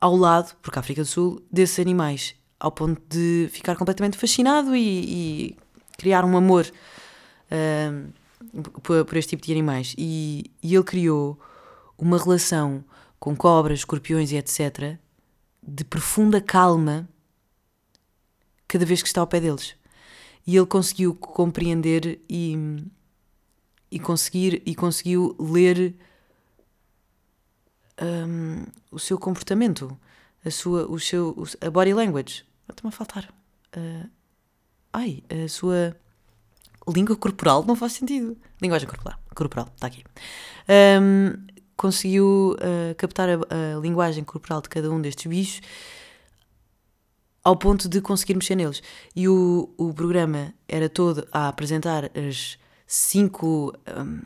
ao 0.00 0.16
lado, 0.16 0.54
porque 0.60 0.78
a 0.78 0.80
África 0.80 1.02
do 1.02 1.06
Sul, 1.06 1.42
desses 1.50 1.78
animais, 1.78 2.34
ao 2.58 2.72
ponto 2.72 3.00
de 3.08 3.48
ficar 3.50 3.76
completamente 3.76 4.16
fascinado 4.16 4.74
e, 4.74 4.80
e 4.80 5.56
criar 5.96 6.24
um 6.24 6.36
amor 6.36 6.66
uh, 7.50 8.12
por, 8.82 9.04
por, 9.04 9.16
este 9.16 9.30
tipo 9.30 9.46
de 9.46 9.52
animais. 9.52 9.94
E, 9.96 10.50
e 10.62 10.74
ele 10.74 10.84
criou 10.84 11.38
uma 11.98 12.18
relação 12.18 12.84
com 13.18 13.34
cobras, 13.34 13.80
escorpiões 13.80 14.30
e 14.32 14.36
etc. 14.36 14.98
de 15.62 15.84
profunda 15.84 16.40
calma 16.40 17.08
cada 18.68 18.84
vez 18.84 19.02
que 19.02 19.08
está 19.08 19.20
ao 19.20 19.26
pé 19.26 19.40
deles. 19.40 19.74
E 20.46 20.56
ele 20.56 20.66
conseguiu 20.66 21.14
compreender 21.14 22.20
e, 22.28 22.56
e 23.90 23.98
conseguir 23.98 24.62
e 24.64 24.74
conseguiu 24.74 25.34
ler 25.38 25.94
um, 28.00 28.64
o 28.90 28.98
seu 28.98 29.18
comportamento, 29.18 29.98
a 30.44 30.50
sua, 30.50 30.86
o 30.86 31.00
seu, 31.00 31.34
a 31.60 31.70
body 31.70 31.94
language. 31.94 32.44
Está-me 32.68 32.88
a 32.88 32.92
faltar. 32.92 33.32
Uh, 33.76 34.08
ai, 34.96 35.22
a 35.28 35.46
sua 35.48 35.94
língua 36.88 37.16
corporal 37.16 37.64
não 37.64 37.76
faz 37.76 37.92
sentido. 37.92 38.36
Linguagem 38.62 38.88
corporal, 38.88 39.18
corporal, 39.34 39.68
está 39.74 39.86
aqui. 39.86 40.02
Um, 41.00 41.32
conseguiu 41.76 42.56
uh, 42.58 42.94
captar 42.96 43.28
a, 43.28 43.32
a, 43.34 43.80
linguagem 43.80 44.24
corporal 44.24 44.62
de 44.62 44.70
cada 44.70 44.90
um 44.90 45.00
destes 45.00 45.26
bichos 45.26 45.60
ao 47.44 47.56
ponto 47.56 47.88
de 47.88 48.00
conseguir 48.00 48.34
mexer 48.34 48.56
neles. 48.56 48.82
E 49.14 49.28
o, 49.28 49.72
o 49.76 49.92
programa 49.92 50.54
era 50.66 50.88
todo 50.88 51.28
a 51.30 51.48
apresentar 51.48 52.10
as 52.16 52.58
cinco 52.86 53.72
um, 53.96 54.20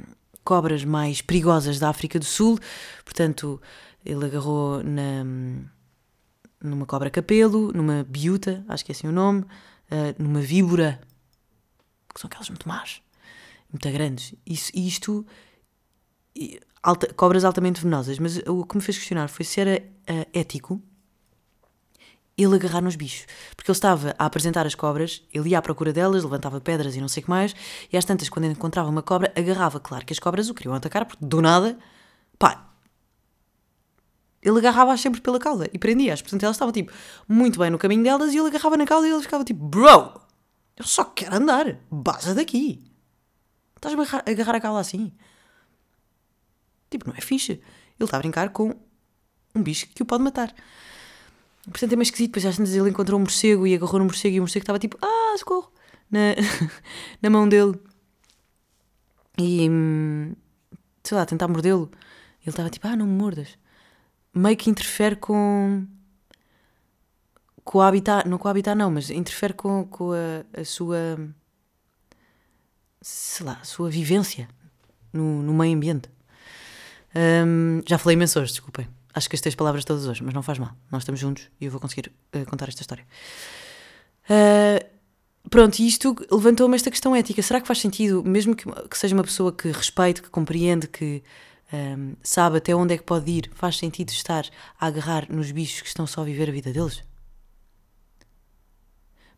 cobras 0.44 0.84
mais 0.84 1.20
perigosas 1.20 1.78
da 1.78 1.88
África 1.88 2.18
do 2.18 2.24
Sul. 2.24 2.58
Portanto, 3.04 3.60
ele 4.04 4.24
agarrou 4.24 4.82
na, 4.84 5.24
numa 6.62 6.86
cobra 6.86 7.10
capelo, 7.10 7.72
numa 7.72 8.04
biuta, 8.08 8.64
acho 8.68 8.84
que 8.84 8.92
é 8.92 8.94
assim 8.94 9.08
o 9.08 9.12
nome, 9.12 9.44
uh, 9.90 10.22
numa 10.22 10.40
víbora, 10.40 11.00
que 12.14 12.20
são 12.20 12.28
aquelas 12.28 12.48
muito 12.48 12.68
más, 12.68 13.02
muito 13.72 13.90
grandes. 13.90 14.34
Isso, 14.46 14.70
isto, 14.74 15.26
alta, 16.82 17.12
cobras 17.14 17.44
altamente 17.44 17.80
venenosas. 17.80 18.18
Mas 18.18 18.38
o 18.46 18.64
que 18.64 18.76
me 18.76 18.82
fez 18.82 18.98
questionar 18.98 19.28
foi 19.28 19.44
se 19.44 19.60
era 19.60 19.82
uh, 19.82 20.26
ético 20.32 20.82
ele 22.36 22.54
agarrar 22.54 22.80
nos 22.80 22.96
bichos. 22.96 23.26
Porque 23.54 23.70
ele 23.70 23.76
estava 23.76 24.14
a 24.18 24.24
apresentar 24.24 24.66
as 24.66 24.74
cobras, 24.74 25.22
ele 25.32 25.50
ia 25.50 25.58
à 25.58 25.62
procura 25.62 25.92
delas, 25.92 26.22
levantava 26.22 26.60
pedras 26.60 26.96
e 26.96 27.00
não 27.00 27.08
sei 27.08 27.20
o 27.22 27.24
que 27.24 27.30
mais, 27.30 27.54
e 27.92 27.96
às 27.96 28.04
tantas, 28.04 28.28
quando 28.28 28.46
encontrava 28.46 28.88
uma 28.88 29.02
cobra, 29.02 29.32
agarrava. 29.36 29.78
Claro 29.78 30.06
que 30.06 30.12
as 30.12 30.18
cobras 30.18 30.48
o 30.48 30.54
queriam 30.54 30.74
atacar, 30.74 31.04
porque 31.04 31.24
do 31.24 31.42
nada, 31.42 31.78
pá, 32.38 32.69
ele 34.42 34.58
agarrava-as 34.58 35.00
sempre 35.00 35.20
pela 35.20 35.38
cauda 35.38 35.68
e 35.72 35.78
prendia-as. 35.78 36.22
Portanto, 36.22 36.42
elas 36.42 36.56
estavam 36.56 36.72
tipo 36.72 36.92
muito 37.28 37.58
bem 37.58 37.70
no 37.70 37.78
caminho 37.78 38.02
delas 38.02 38.32
e 38.32 38.38
ele 38.38 38.48
agarrava 38.48 38.76
na 38.76 38.86
cauda 38.86 39.06
e 39.06 39.10
ele 39.10 39.22
ficava 39.22 39.44
tipo, 39.44 39.62
bro, 39.62 40.20
eu 40.76 40.84
só 40.84 41.04
quero 41.04 41.36
andar, 41.36 41.78
baza 41.90 42.34
daqui. 42.34 42.90
Estás-me 43.76 44.02
a 44.02 44.30
agarrar 44.30 44.56
a 44.56 44.60
cauda 44.60 44.80
assim? 44.80 45.12
Tipo, 46.90 47.08
não 47.08 47.14
é 47.16 47.20
fixe. 47.20 47.52
Ele 47.52 47.60
está 48.00 48.16
a 48.16 48.20
brincar 48.20 48.50
com 48.50 48.74
um 49.54 49.62
bicho 49.62 49.86
que 49.88 50.02
o 50.02 50.06
pode 50.06 50.22
matar. 50.22 50.54
Portanto 51.64 51.92
é 51.92 51.96
meio 51.96 52.02
esquisito, 52.02 52.30
depois 52.30 52.46
às 52.46 52.56
vezes 52.56 52.74
ele 52.74 52.90
encontrou 52.90 53.18
um 53.18 53.22
morcego 53.22 53.66
e 53.66 53.74
agarrou 53.74 53.98
no 53.98 54.06
morcego 54.06 54.36
e 54.36 54.40
o 54.40 54.42
morcego 54.42 54.62
estava 54.62 54.78
tipo, 54.78 54.98
ah, 55.02 55.36
socorro, 55.38 55.70
na, 56.10 56.34
na 57.20 57.30
mão 57.30 57.48
dele. 57.48 57.78
E, 59.38 59.68
sei 61.04 61.16
lá, 61.16 61.24
tentar 61.26 61.48
mordê-lo. 61.48 61.90
Ele 62.40 62.50
estava 62.50 62.70
tipo, 62.70 62.86
ah, 62.88 62.96
não 62.96 63.06
me 63.06 63.12
mordas. 63.12 63.58
Meio 64.32 64.56
que 64.56 64.70
interfere 64.70 65.16
com. 65.16 65.86
com 67.64 67.78
o 67.78 67.80
habitat, 67.80 68.28
não 68.28 68.38
com 68.38 68.48
o 68.48 68.50
habitat 68.50 68.76
não, 68.76 68.90
mas 68.90 69.10
interfere 69.10 69.54
com, 69.54 69.84
com 69.84 70.12
a, 70.12 70.60
a 70.60 70.64
sua. 70.64 71.18
sei 73.00 73.46
lá, 73.46 73.58
a 73.60 73.64
sua 73.64 73.90
vivência 73.90 74.48
no, 75.12 75.42
no 75.42 75.52
meio 75.54 75.76
ambiente. 75.76 76.08
Um, 77.14 77.82
já 77.86 77.98
falei 77.98 78.14
imenso 78.14 78.38
hoje, 78.38 78.52
desculpem. 78.52 78.88
Acho 79.12 79.28
que 79.28 79.36
as 79.36 79.54
palavras 79.54 79.84
todas 79.84 80.06
hoje, 80.06 80.22
mas 80.22 80.32
não 80.32 80.42
faz 80.42 80.58
mal. 80.58 80.70
Nós 80.90 81.02
estamos 81.02 81.20
juntos 81.20 81.48
e 81.60 81.64
eu 81.64 81.70
vou 81.70 81.80
conseguir 81.80 82.12
uh, 82.34 82.46
contar 82.46 82.68
esta 82.68 82.82
história. 82.82 83.04
Uh, 84.26 85.48
pronto, 85.48 85.80
e 85.80 85.88
isto 85.88 86.14
levantou-me 86.30 86.76
esta 86.76 86.90
questão 86.90 87.14
ética. 87.16 87.42
Será 87.42 87.60
que 87.60 87.66
faz 87.66 87.80
sentido, 87.80 88.22
mesmo 88.22 88.54
que, 88.54 88.64
que 88.88 88.96
seja 88.96 89.14
uma 89.14 89.24
pessoa 89.24 89.52
que 89.52 89.72
respeite, 89.72 90.22
que 90.22 90.30
compreende, 90.30 90.86
que 90.86 91.22
um, 91.72 92.14
sabe 92.22 92.58
até 92.58 92.74
onde 92.74 92.94
é 92.94 92.98
que 92.98 93.04
pode 93.04 93.30
ir, 93.30 93.50
faz 93.54 93.78
sentido 93.78 94.10
estar 94.10 94.44
a 94.78 94.86
agarrar 94.86 95.26
nos 95.30 95.50
bichos 95.52 95.82
que 95.82 95.88
estão 95.88 96.06
só 96.06 96.22
a 96.22 96.24
viver 96.24 96.48
a 96.48 96.52
vida 96.52 96.72
deles? 96.72 97.02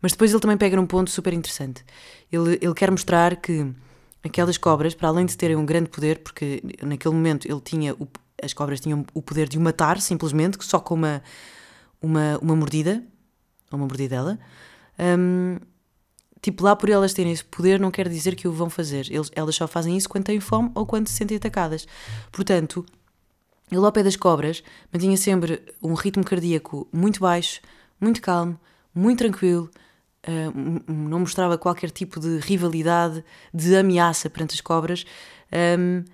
Mas 0.00 0.12
depois 0.12 0.32
ele 0.32 0.40
também 0.40 0.56
pega 0.56 0.76
num 0.76 0.86
ponto 0.86 1.10
super 1.10 1.32
interessante. 1.32 1.84
Ele, 2.30 2.58
ele 2.60 2.74
quer 2.74 2.90
mostrar 2.90 3.36
que 3.36 3.72
aquelas 4.22 4.58
cobras, 4.58 4.94
para 4.94 5.08
além 5.08 5.26
de 5.26 5.36
terem 5.36 5.56
um 5.56 5.64
grande 5.64 5.88
poder, 5.88 6.18
porque 6.18 6.62
naquele 6.82 7.14
momento 7.14 7.46
ele 7.46 7.60
tinha 7.60 7.94
o, 7.94 8.08
as 8.42 8.52
cobras 8.52 8.80
tinham 8.80 9.04
o 9.14 9.22
poder 9.22 9.48
de 9.48 9.58
o 9.58 9.60
matar, 9.60 10.00
simplesmente, 10.00 10.58
só 10.64 10.80
com 10.80 10.94
uma, 10.94 11.22
uma, 12.00 12.38
uma 12.38 12.56
mordida, 12.56 13.04
ou 13.70 13.78
uma 13.78 13.86
mordidela. 13.86 14.38
Um, 14.98 15.58
tipo, 16.42 16.64
lá 16.64 16.76
por 16.76 16.90
elas 16.90 17.14
terem 17.14 17.32
esse 17.32 17.44
poder 17.44 17.80
não 17.80 17.90
quer 17.90 18.08
dizer 18.08 18.34
que 18.34 18.48
o 18.48 18.52
vão 18.52 18.68
fazer. 18.68 19.06
Eles, 19.10 19.30
elas 19.34 19.54
só 19.54 19.66
fazem 19.68 19.96
isso 19.96 20.08
quando 20.08 20.24
têm 20.24 20.40
fome 20.40 20.70
ou 20.74 20.84
quando 20.84 21.08
se 21.08 21.14
sentem 21.14 21.36
atacadas. 21.36 21.86
Portanto, 22.30 22.84
ele 23.70 23.84
ao 23.84 23.92
pé 23.92 24.02
das 24.02 24.16
cobras 24.16 24.62
mantinha 24.92 25.16
sempre 25.16 25.62
um 25.82 25.94
ritmo 25.94 26.24
cardíaco 26.24 26.86
muito 26.92 27.20
baixo, 27.20 27.60
muito 28.00 28.20
calmo, 28.20 28.60
muito 28.94 29.20
tranquilo, 29.20 29.70
uh, 30.26 30.92
não 30.92 31.20
mostrava 31.20 31.56
qualquer 31.56 31.90
tipo 31.90 32.20
de 32.20 32.38
rivalidade, 32.40 33.24
de 33.54 33.76
ameaça 33.76 34.28
perante 34.28 34.54
as 34.54 34.60
cobras. 34.60 35.06
Um, 35.78 36.04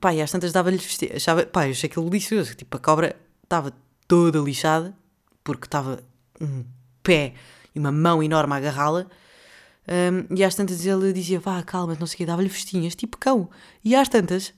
Pá, 0.00 0.12
e 0.12 0.20
às 0.20 0.30
tantas 0.30 0.52
dava-lhe 0.52 0.76
vestir. 0.76 1.14
Achava, 1.14 1.46
pá, 1.46 1.66
eu 1.66 1.70
achei 1.70 1.88
aquilo 1.88 2.10
delicioso. 2.10 2.54
Tipo, 2.54 2.76
a 2.76 2.80
cobra 2.80 3.16
estava 3.42 3.72
toda 4.08 4.38
lixada, 4.38 4.92
porque 5.42 5.66
estava 5.66 6.02
um 6.40 6.64
pé 7.02 7.34
e 7.74 7.78
uma 7.78 7.92
mão 7.92 8.22
enorme 8.22 8.54
a 8.54 8.56
agarrá-la. 8.56 9.06
Um, 9.86 10.34
e 10.34 10.42
às 10.42 10.54
tantas 10.54 10.84
ele 10.86 11.12
dizia, 11.12 11.38
vá, 11.38 11.62
calma, 11.62 11.96
não 11.98 12.06
sei 12.06 12.14
o 12.14 12.16
que, 12.18 12.26
dava-lhe 12.26 12.48
festinhas, 12.48 12.94
tipo 12.94 13.18
cão. 13.18 13.50
E 13.84 13.94
às 13.94 14.08
tantas, 14.08 14.54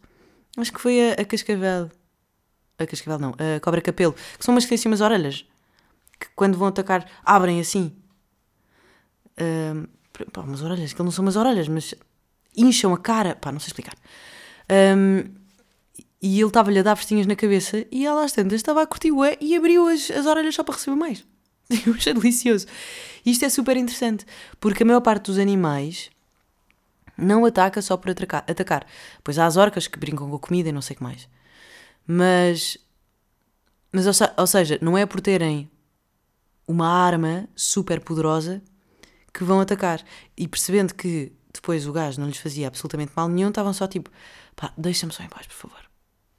acho 0.56 0.72
que 0.72 0.80
foi 0.80 1.10
a, 1.10 1.14
a 1.14 1.24
cascavel. 1.24 1.90
A 2.78 2.86
cascavel 2.86 3.18
não, 3.18 3.30
a 3.30 3.60
cobra 3.60 3.80
capelo, 3.80 4.12
que 4.12 4.44
são 4.44 4.54
umas 4.54 4.64
que 4.64 4.68
têm 4.68 4.76
assim 4.76 4.88
umas 4.88 5.00
orelhas, 5.00 5.46
que 6.20 6.28
quando 6.36 6.56
vão 6.58 6.68
atacar 6.68 7.06
abrem 7.24 7.60
assim. 7.60 7.96
Um, 9.40 9.86
pá, 10.32 10.42
umas 10.42 10.62
orelhas, 10.62 10.92
que 10.92 11.02
não 11.02 11.10
são 11.10 11.24
umas 11.24 11.36
orelhas, 11.36 11.68
mas 11.68 11.94
incham 12.56 12.92
a 12.92 12.98
cara, 12.98 13.34
pá, 13.34 13.50
não 13.50 13.58
sei 13.58 13.68
explicar. 13.68 13.94
Um, 14.70 15.24
e 16.20 16.38
ele 16.38 16.48
estava-lhe 16.48 16.78
a 16.78 16.82
dar 16.82 16.96
festinhas 16.96 17.26
na 17.26 17.36
cabeça 17.36 17.86
e 17.90 18.06
ela 18.06 18.24
às 18.24 18.32
tantas 18.32 18.54
estava 18.54 18.82
a 18.82 18.86
curtir 18.86 19.10
e 19.40 19.56
abriu 19.56 19.86
as, 19.88 20.10
as 20.10 20.26
orelhas 20.26 20.54
só 20.54 20.62
para 20.62 20.74
receber 20.74 20.96
mais. 20.96 21.24
Eu 21.86 21.94
achei 21.94 22.14
delicioso. 22.14 22.66
Isto 23.24 23.44
é 23.44 23.48
super 23.48 23.76
interessante, 23.76 24.24
porque 24.60 24.82
a 24.82 24.86
maior 24.86 25.00
parte 25.00 25.26
dos 25.26 25.38
animais 25.38 26.10
não 27.16 27.44
ataca 27.44 27.80
só 27.82 27.96
por 27.96 28.10
atacar. 28.10 28.44
atacar. 28.48 28.86
Pois 29.24 29.38
há 29.38 29.46
as 29.46 29.56
orcas 29.56 29.86
que 29.88 29.98
brincam 29.98 30.28
com 30.28 30.36
a 30.36 30.38
comida 30.38 30.68
e 30.68 30.72
não 30.72 30.82
sei 30.82 30.94
o 30.94 30.98
que 30.98 31.02
mais. 31.02 31.28
Mas, 32.06 32.78
mas 33.90 34.06
ou 34.36 34.46
seja, 34.46 34.78
não 34.80 34.96
é 34.96 35.04
por 35.06 35.20
terem 35.20 35.70
uma 36.68 36.88
arma 36.88 37.48
super 37.54 38.00
poderosa 38.00 38.62
que 39.32 39.44
vão 39.44 39.60
atacar. 39.60 40.02
E 40.36 40.46
percebendo 40.46 40.94
que 40.94 41.32
depois 41.52 41.86
o 41.86 41.92
gajo 41.92 42.20
não 42.20 42.28
lhes 42.28 42.38
fazia 42.38 42.68
absolutamente 42.68 43.12
mal 43.16 43.28
nenhum, 43.28 43.48
estavam 43.48 43.72
só 43.72 43.86
tipo, 43.86 44.10
pá, 44.54 44.72
deixa-me 44.76 45.12
só 45.12 45.22
em 45.22 45.28
paz, 45.28 45.46
por 45.46 45.54
favor. 45.54 45.80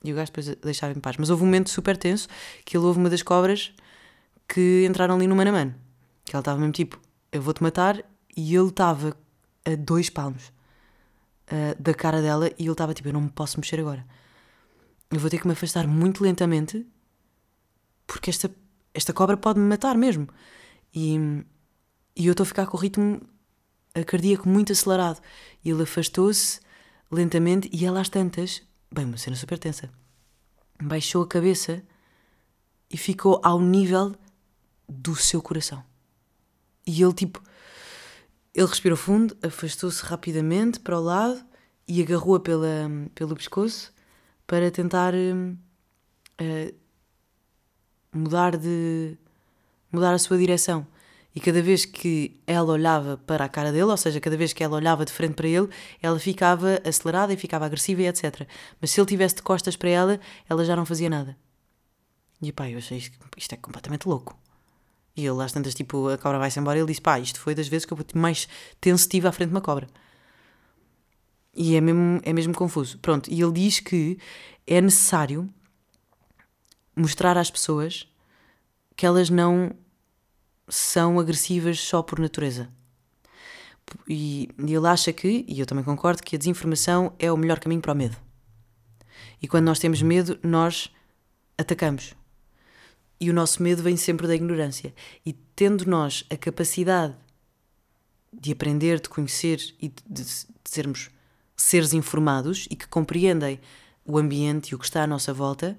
E 0.03 0.13
o 0.13 0.15
gajo 0.15 0.31
depois 0.31 0.55
deixava 0.63 0.93
em 0.93 1.00
paz. 1.00 1.17
Mas 1.17 1.29
houve 1.29 1.43
um 1.43 1.48
momento 1.48 1.69
super 1.69 1.98
tenso 1.98 2.27
que 2.63 2.77
ele 2.77 2.86
houve 2.86 3.00
uma 3.00 3.10
das 3.10 3.24
cobras 3.24 3.74
que 4.48 4.86
entraram 4.88 5.16
ali 5.16 5.27
no 5.27 5.36
mano 5.36 5.50
a 5.50 5.54
mano. 5.54 5.75
Que 6.25 6.36
ela 6.36 6.42
estava 6.42 6.60
mesmo 6.60 6.74
tipo, 6.74 7.00
eu 7.32 7.42
vou-te 7.42 7.62
matar, 7.62 8.04
e 8.36 8.56
ele 8.56 8.70
estava 8.70 9.18
a 9.66 9.75
dois 9.75 10.10
palmos 10.12 10.54
uh, 11.51 11.82
da 11.82 11.94
cara 11.94 12.22
dela 12.22 12.50
e 12.58 12.63
ele 12.63 12.72
estava 12.72 12.94
tipo, 12.94 13.10
eu 13.10 13.13
não 13.13 13.22
me 13.22 13.30
posso 13.30 13.60
mexer 13.60 13.80
agora. 13.80 14.06
Eu 15.10 15.20
vou 15.20 15.30
ter 15.30 15.39
que 15.39 15.48
me 15.48 15.54
afastar 15.54 15.88
muito 15.88 16.24
lentamente 16.24 16.86
porque 18.06 18.30
esta, 18.30 18.50
esta 18.94 19.12
cobra 19.12 19.36
pode 19.36 19.60
me 19.60 19.66
matar 19.66 19.98
mesmo. 19.98 20.27
E, 20.94 21.18
e 22.16 22.27
eu 22.27 22.32
estou 22.32 22.44
a 22.44 22.48
ficar 22.48 22.68
com 22.68 22.77
o 22.77 22.80
ritmo 22.80 23.22
cardíaco 24.06 24.48
muito 24.48 24.72
acelerado. 24.72 25.20
E 25.66 25.72
ele 25.72 25.84
afastou-se 25.84 26.60
lentamente 27.12 27.70
e 27.74 27.86
ela 27.86 28.01
às 28.01 28.10
tantas, 28.10 28.62
bem, 28.92 29.06
uma 29.06 29.18
cena 29.18 29.36
super 29.36 29.58
tensa, 29.58 29.89
baixou 30.82 31.24
a 31.24 31.27
cabeça 31.27 31.82
e 32.89 32.98
ficou 32.98 33.42
ao 33.44 33.60
nível 33.60 34.16
do 34.88 35.15
seu 35.15 35.41
coração. 35.41 35.84
E 36.86 37.01
ele, 37.01 37.13
tipo, 37.13 37.41
ele 38.53 38.67
respirou 38.67 38.98
fundo, 38.98 39.36
afastou-se 39.44 40.03
rapidamente 40.03 40.79
para 40.79 40.98
o 40.98 41.03
lado 41.03 41.44
e 41.88 42.01
agarrou-a 42.01 42.39
pela, 42.39 42.89
pelo 43.13 43.36
pescoço 43.36 43.94
para 44.46 44.72
tentar 44.72 45.13
uh, 45.13 46.75
mudar 48.13 48.58
de 48.58 49.17
mudar 49.91 50.13
a 50.13 50.20
sua 50.20 50.38
direção. 50.38 50.88
E 51.36 51.39
cada 51.39 51.62
vez 51.62 51.86
que 51.86 52.41
ela 52.48 52.74
olhava 52.74 53.17
para 53.17 53.46
a 53.46 53.50
cara 53.50 53.72
dele, 53.72 53.84
ou 53.84 53.98
seja, 53.98 54.20
cada 54.20 54.36
vez 54.36 54.53
que 54.53 54.63
ela 54.63 54.75
olhava 54.75 55.06
de 55.06 55.12
frente 55.12 55.36
para 55.36 55.48
ele, 55.48 55.70
ela 56.01 56.17
ficava 56.17 56.82
acelerada 56.84 57.32
e 57.32 57.38
ficava 57.38 57.65
agressiva 57.65 58.01
e 58.01 58.08
etc. 58.08 58.48
Mas 58.82 58.89
se 58.89 59.00
ele 59.00 59.08
tivesse 59.08 59.36
de 59.36 59.44
costas 59.44 59.75
para 59.75 59.89
ela, 59.89 60.20
ela 60.50 60.65
já 60.65 60.75
não 60.75 60.86
fazia 60.86 61.10
nada. 61.10 61.38
E 62.41 62.51
pá, 62.51 62.67
eu 62.70 62.79
achei 62.79 62.98
isto, 62.98 63.20
isto 63.38 63.53
é 63.53 63.58
completamente 63.58 64.08
louco. 64.08 64.36
E 65.18 65.26
ele 65.26 65.42
às 65.42 65.52
tantas, 65.52 65.74
tipo, 65.74 66.10
a 66.10 66.18
cobra 66.18 66.38
vai-se 66.38 66.60
embora 66.60 66.78
e 66.78 66.82
ele 66.82 66.88
disse: 66.88 67.02
pá, 67.02 67.20
isto 67.20 67.40
foi 67.40 67.56
das 67.56 67.68
vezes 67.68 67.86
que 67.86 67.94
eu 67.94 67.98
mais 68.14 68.48
tenso 68.80 69.10
tive 69.10 69.28
à 69.28 69.32
frente 69.32 69.50
de 69.50 69.56
uma 69.56 69.62
cobra. 69.62 69.88
E 71.56 71.76
é 71.76 71.82
mesmo, 71.82 72.22
é 72.24 72.32
mesmo 72.32 72.54
confuso. 72.54 73.00
Pronto, 73.00 73.28
e 73.32 73.42
ele 73.42 73.52
diz 73.52 73.80
que 73.80 74.20
é 74.68 74.80
necessário 74.80 75.52
mostrar 76.96 77.36
às 77.36 77.50
pessoas 77.50 78.08
que 78.96 79.08
elas 79.08 79.32
não 79.32 79.72
são 80.68 81.20
agressivas 81.20 81.80
só 81.80 82.04
por 82.04 82.20
natureza. 82.20 82.70
E 84.08 84.50
ele 84.60 84.88
acha 84.88 85.12
que, 85.12 85.46
e 85.48 85.60
eu 85.60 85.66
também 85.66 85.84
concordo, 85.84 86.22
que 86.22 86.36
a 86.36 86.40
desinformação 86.40 87.14
é 87.18 87.32
o 87.32 87.38
melhor 87.38 87.60
caminho 87.60 87.82
para 87.82 87.94
o 87.94 87.96
medo. 87.96 88.18
E 89.42 89.48
quando 89.48 89.66
nós 89.66 89.80
temos 89.80 90.02
medo, 90.02 90.38
nós 90.44 90.92
atacamos. 91.58 92.17
E 93.20 93.30
o 93.30 93.34
nosso 93.34 93.64
medo 93.64 93.82
vem 93.82 93.98
sempre 93.98 94.28
da 94.28 94.36
ignorância. 94.36 94.94
E 95.26 95.34
tendo 95.56 95.90
nós 95.90 96.24
a 96.30 96.38
capacidade 96.38 97.16
de 98.32 98.52
aprender, 98.52 99.00
de 99.00 99.10
conhecer 99.10 99.60
e 99.82 99.90
de, 99.90 100.26
sermos 100.64 101.10
seres 101.56 101.94
informados 101.94 102.68
e 102.70 102.76
que 102.76 102.88
compreendem 102.88 103.60
o 104.06 104.18
ambiente 104.18 104.70
e 104.70 104.76
o 104.76 104.80
que 104.80 104.86
está 104.86 105.04
à 105.04 105.08
nossa 105.08 105.34
volta, 105.34 105.78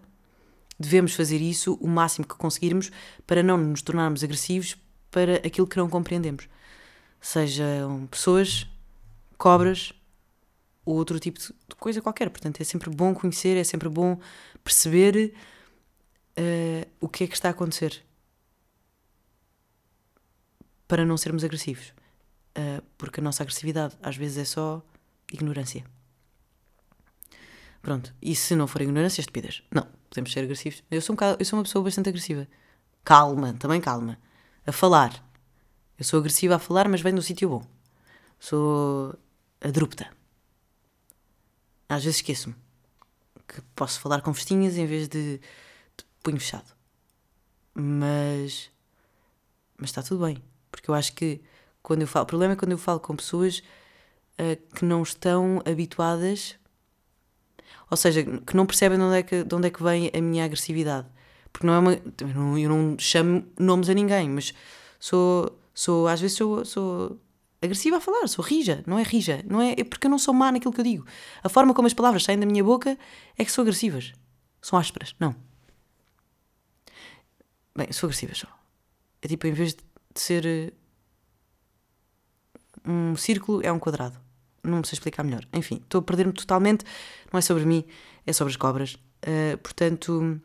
devemos 0.79 1.15
fazer 1.15 1.41
isso 1.41 1.75
o 1.81 1.87
máximo 1.87 2.27
que 2.27 2.35
conseguirmos 2.35 2.91
para 3.27 3.43
não 3.43 3.57
nos 3.57 3.83
tornarmos 3.83 4.25
agressivos 4.25 4.77
para 5.11 5.37
aquilo 5.37 5.67
que 5.67 5.77
não 5.77 5.89
compreendemos. 5.89 6.49
Sejam 7.21 8.07
pessoas, 8.11 8.67
cobras 9.37 9.93
ou 10.85 10.97
outro 10.97 11.19
tipo 11.21 11.39
de 11.39 11.53
coisa 11.79 12.01
qualquer. 12.01 12.31
Portanto, 12.31 12.61
é 12.61 12.65
sempre 12.65 12.91
bom 12.91 13.15
conhecer, 13.15 13.57
é 13.57 13.65
sempre 13.65 13.89
bom 13.89 14.19
perceber 14.65 15.35
uh, 16.39 16.89
o 17.01 17.09
que 17.09 17.25
é 17.25 17.27
que 17.27 17.35
está 17.35 17.49
a 17.49 17.51
acontecer 17.51 18.05
para 20.87 21.05
não 21.05 21.17
sermos 21.17 21.45
agressivos. 21.45 21.93
Uh, 22.57 22.83
porque 22.97 23.21
a 23.21 23.23
nossa 23.23 23.43
agressividade 23.43 23.97
às 24.03 24.17
vezes 24.17 24.39
é 24.39 24.45
só 24.45 24.83
ignorância. 25.33 25.85
Pronto, 27.83 28.15
e 28.21 28.35
se 28.35 28.57
não 28.57 28.67
for 28.67 28.83
ignorância, 28.83 29.21
estupidez. 29.21 29.63
Não, 29.71 29.87
podemos 30.09 30.33
ser 30.33 30.41
agressivos. 30.41 30.83
Eu 30.91 31.01
sou, 31.01 31.15
um 31.15 31.19
eu 31.39 31.45
sou 31.45 31.59
uma 31.59 31.63
pessoa 31.63 31.85
bastante 31.85 32.09
agressiva. 32.09 32.49
Calma, 33.05 33.55
também 33.55 33.81
calma. 33.81 34.19
A 34.67 34.73
falar. 34.73 35.25
Eu 35.99 36.05
sou 36.05 36.19
agressiva 36.19 36.57
a 36.57 36.59
falar, 36.59 36.89
mas 36.89 37.01
venho 37.01 37.17
do 37.17 37.23
sítio 37.23 37.49
bom. 37.49 37.63
Sou 38.39 39.15
adrupta. 39.61 40.11
Às 41.89 42.05
vezes 42.05 42.19
esqueço-me 42.19 42.55
que 43.47 43.63
posso 43.75 43.99
falar 44.01 44.21
com 44.21 44.35
festinhas 44.35 44.77
em 44.77 44.85
vez 44.85 45.09
de 45.09 45.41
punho 46.29 46.41
fechado. 46.41 46.73
Mas. 47.75 48.71
Mas 49.77 49.91
está 49.91 50.03
tudo 50.03 50.25
bem. 50.25 50.43
Porque 50.71 50.91
eu 50.91 50.95
acho 50.95 51.13
que 51.15 51.41
quando 51.83 52.03
eu 52.03 52.07
falo. 52.07 52.25
O 52.25 52.27
problema 52.27 52.53
é 52.53 52.57
quando 52.57 52.73
eu 52.73 52.79
falo 52.79 53.01
com 53.01 53.17
pessoas 53.17 53.63
uh, 54.39 54.75
que 54.75 54.85
não 54.85 55.03
estão 55.03 55.63
habituadas 55.65 56.59
ou 57.91 57.97
seja, 57.97 58.23
que 58.23 58.55
não 58.55 58.67
percebem 58.67 58.99
de 58.99 59.05
onde 59.05 59.17
é 59.17 59.23
que, 59.23 59.45
de 59.45 59.55
onde 59.55 59.69
é 59.69 59.71
que 59.71 59.83
vem 59.83 60.11
a 60.15 60.21
minha 60.21 60.45
agressividade. 60.45 61.07
Porque 61.53 61.67
não 61.67 61.75
é 61.75 61.79
uma. 61.79 61.93
Eu 61.95 62.29
não, 62.35 62.59
eu 62.59 62.69
não 62.69 62.99
chamo 62.99 63.45
nomes 63.59 63.89
a 63.89 63.95
ninguém, 63.95 64.29
mas 64.29 64.53
sou. 65.01 65.59
sou 65.73 66.07
às 66.07 66.21
vezes 66.21 66.37
sou, 66.37 66.65
sou 66.65 67.19
agressiva 67.63 67.97
a 67.97 68.01
falar, 68.01 68.29
sou 68.29 68.45
rija, 68.45 68.85
não 68.87 68.99
é 68.99 69.03
rija, 69.03 69.43
não 69.49 69.61
é, 69.61 69.73
é 69.73 69.85
porque 69.85 70.07
eu 70.07 70.11
não 70.11 70.19
sou 70.19 70.35
má 70.35 70.53
naquilo 70.53 70.73
que 70.73 70.81
eu 70.81 70.85
digo. 70.85 71.07
A 71.43 71.49
forma 71.49 71.73
como 71.73 71.87
as 71.87 71.95
palavras 71.95 72.25
saem 72.25 72.39
da 72.39 72.47
minha 72.47 72.63
boca 72.63 72.97
é 73.37 73.45
que 73.45 73.51
são 73.51 73.63
agressivas. 73.63 74.13
São 74.61 74.79
ásperas, 74.79 75.15
não. 75.19 75.35
Bem, 77.79 77.93
sou 77.93 78.09
agressiva 78.09 78.35
só. 78.35 78.49
É 79.23 79.29
tipo, 79.29 79.47
em 79.47 79.53
vez 79.53 79.75
de 79.75 79.83
ser 80.15 80.45
eh, 80.45 80.73
um 82.85 83.17
círculo, 83.17 83.65
é 83.65 83.71
um 83.73 83.79
quadrado 83.79 84.19
não 84.69 84.79
me 84.79 84.87
sei 84.87 84.97
explicar 84.97 85.25
melhor. 85.25 85.47
Enfim, 85.53 85.77
estou 85.77 86.01
a 86.01 86.03
perder-me 86.03 86.33
totalmente. 86.33 86.85
Não 87.33 87.39
é 87.39 87.41
sobre 87.41 87.65
mim, 87.65 87.85
é 88.27 88.33
sobre 88.33 88.53
as 88.53 88.57
cobras. 88.57 88.95
Uh, 88.95 89.59
portanto, 89.59 90.41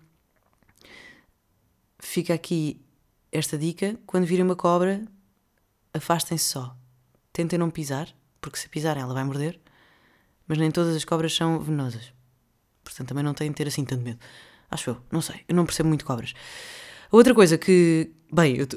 fica 1.99 2.33
aqui 2.33 2.81
esta 3.31 3.57
dica. 3.57 3.97
Quando 4.05 4.25
virem 4.25 4.45
uma 4.45 4.55
cobra, 4.55 5.03
afastem-se 5.93 6.45
só. 6.45 6.75
Tentem 7.31 7.59
não 7.59 7.69
pisar, 7.69 8.07
porque 8.39 8.57
se 8.57 8.69
pisarem 8.69 9.03
ela 9.03 9.13
vai 9.13 9.23
morder. 9.23 9.59
Mas 10.47 10.57
nem 10.57 10.71
todas 10.71 10.95
as 10.95 11.05
cobras 11.05 11.33
são 11.33 11.59
venenosas. 11.59 12.13
Portanto, 12.83 13.07
também 13.07 13.23
não 13.23 13.33
têm 13.33 13.49
de 13.49 13.55
ter 13.55 13.67
assim 13.67 13.85
tanto 13.85 14.03
medo. 14.03 14.19
Acho 14.69 14.91
eu, 14.91 15.01
não 15.11 15.21
sei. 15.21 15.43
Eu 15.47 15.55
não 15.55 15.65
percebo 15.65 15.87
muito 15.87 16.05
cobras. 16.05 16.33
Outra 17.13 17.35
coisa 17.35 17.59
que. 17.59 18.09
Bem, 18.33 18.57
eu, 18.57 18.67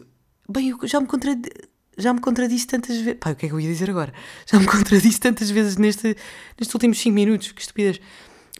bem, 0.47 0.69
eu 0.69 0.87
já 0.87 1.01
me 1.01 1.07
contradei 1.07 1.51
já 1.97 2.13
me 2.13 2.21
contradisse 2.21 2.67
tantas 2.67 2.99
vezes. 2.99 3.19
Pai, 3.19 3.33
o 3.33 3.37
que 3.37 3.47
é 3.47 3.49
que 3.49 3.55
eu 3.55 3.59
ia 3.59 3.69
dizer 3.69 3.89
agora? 3.89 4.13
Já 4.45 4.61
me 4.61 4.67
contradisse 4.67 5.19
tantas 5.19 5.49
vezes 5.49 5.79
neste, 5.79 6.15
nestes 6.59 6.75
últimos 6.75 6.99
5 6.99 7.15
minutos, 7.15 7.53
que 7.53 7.63
estupidez. 7.63 7.99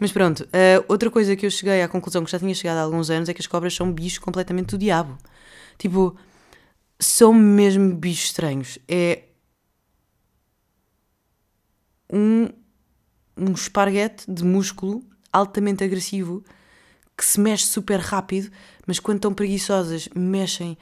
Mas 0.01 0.11
pronto, 0.11 0.45
uh, 0.45 0.85
outra 0.89 1.11
coisa 1.11 1.37
que 1.37 1.45
eu 1.45 1.51
cheguei 1.51 1.83
à 1.83 1.89
conclusão 1.89 2.25
que 2.25 2.31
já 2.31 2.39
tinha 2.39 2.55
chegado 2.55 2.79
há 2.79 2.81
alguns 2.81 3.11
anos 3.11 3.29
é 3.29 3.35
que 3.35 3.43
as 3.43 3.47
cobras 3.47 3.75
são 3.75 3.93
bichos 3.93 4.19
completamente 4.19 4.71
do 4.71 4.79
diabo. 4.79 5.19
Tipo, 5.77 6.17
são 6.99 7.35
mesmo 7.35 7.95
bichos 7.95 8.25
estranhos. 8.25 8.79
É 8.89 9.25
um, 12.11 12.49
um 13.37 13.53
esparguete 13.53 14.25
de 14.27 14.43
músculo 14.43 15.03
altamente 15.31 15.85
agressivo 15.85 16.43
que 17.17 17.25
se 17.25 17.41
mexe 17.41 17.67
super 17.67 17.99
rápido, 17.99 18.51
mas 18.87 19.01
quando 19.01 19.17
estão 19.17 19.33
preguiçosas 19.33 20.09
mexem 20.15 20.77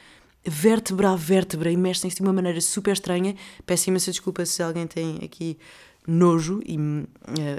vértebra 0.45 1.11
a 1.11 1.17
vértebra 1.17 1.71
e 1.71 1.77
mexem-se 1.77 2.17
de 2.17 2.23
uma 2.23 2.33
maneira 2.33 2.61
super 2.61 2.93
estranha. 2.93 3.35
Peço 3.65 3.89
imensa 3.89 4.11
desculpa 4.11 4.45
se 4.45 4.63
alguém 4.63 4.87
tem 4.87 5.19
aqui 5.23 5.59
nojo 6.07 6.61
e 6.67 6.77
uh, 6.77 7.03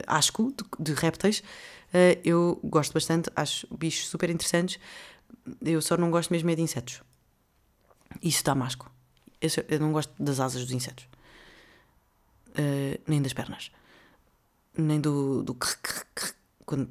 asco 0.05 0.53
de, 0.53 0.91
de 0.91 0.93
répteis. 0.93 1.39
Uh, 1.39 2.19
eu 2.23 2.59
gosto 2.63 2.93
bastante, 2.93 3.29
acho 3.35 3.67
bichos 3.75 4.07
super 4.07 4.29
interessantes. 4.29 4.79
Eu 5.63 5.81
só 5.81 5.97
não 5.97 6.11
gosto 6.11 6.31
mesmo 6.31 6.49
é 6.49 6.55
de 6.55 6.61
insetos. 6.61 7.01
Isso 8.21 8.43
dá 8.43 8.53
masco. 8.53 8.91
Eu 9.41 9.79
não 9.79 9.91
gosto 9.91 10.11
das 10.21 10.39
asas 10.39 10.63
dos 10.63 10.71
insetos. 10.71 11.05
Uh, 12.51 12.99
nem 13.07 13.21
das 13.21 13.33
pernas. 13.33 13.71
Nem 14.77 14.99
do. 14.99 15.43
do 15.43 15.57
quando 16.65 16.89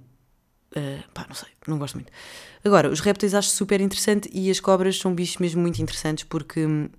Uh, 0.77 1.05
pá, 1.13 1.25
não 1.29 1.35
sei, 1.37 1.49
não 1.69 1.79
gosto 1.79 1.95
muito. 1.95 2.11
Agora, 2.65 2.91
os 2.91 2.99
répteis 2.99 3.33
acho 3.33 3.51
super 3.51 3.81
interessante 3.81 4.29
e 4.33 4.51
as 4.51 4.59
cobras 4.59 4.99
são 4.99 5.15
bichos 5.15 5.37
mesmo 5.37 5.63
muito 5.63 5.81
interessantes 5.81 6.25
porque 6.25 6.65
uh, 6.65 6.91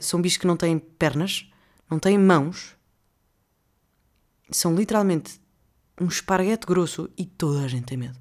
são 0.00 0.22
bichos 0.22 0.38
que 0.38 0.46
não 0.46 0.56
têm 0.56 0.78
pernas, 0.78 1.46
não 1.90 1.98
têm 1.98 2.16
mãos, 2.16 2.76
são 4.50 4.74
literalmente 4.74 5.38
um 6.00 6.06
esparguete 6.06 6.66
grosso 6.66 7.10
e 7.16 7.26
toda 7.26 7.60
a 7.64 7.68
gente 7.68 7.84
tem 7.84 7.98
medo. 7.98 8.16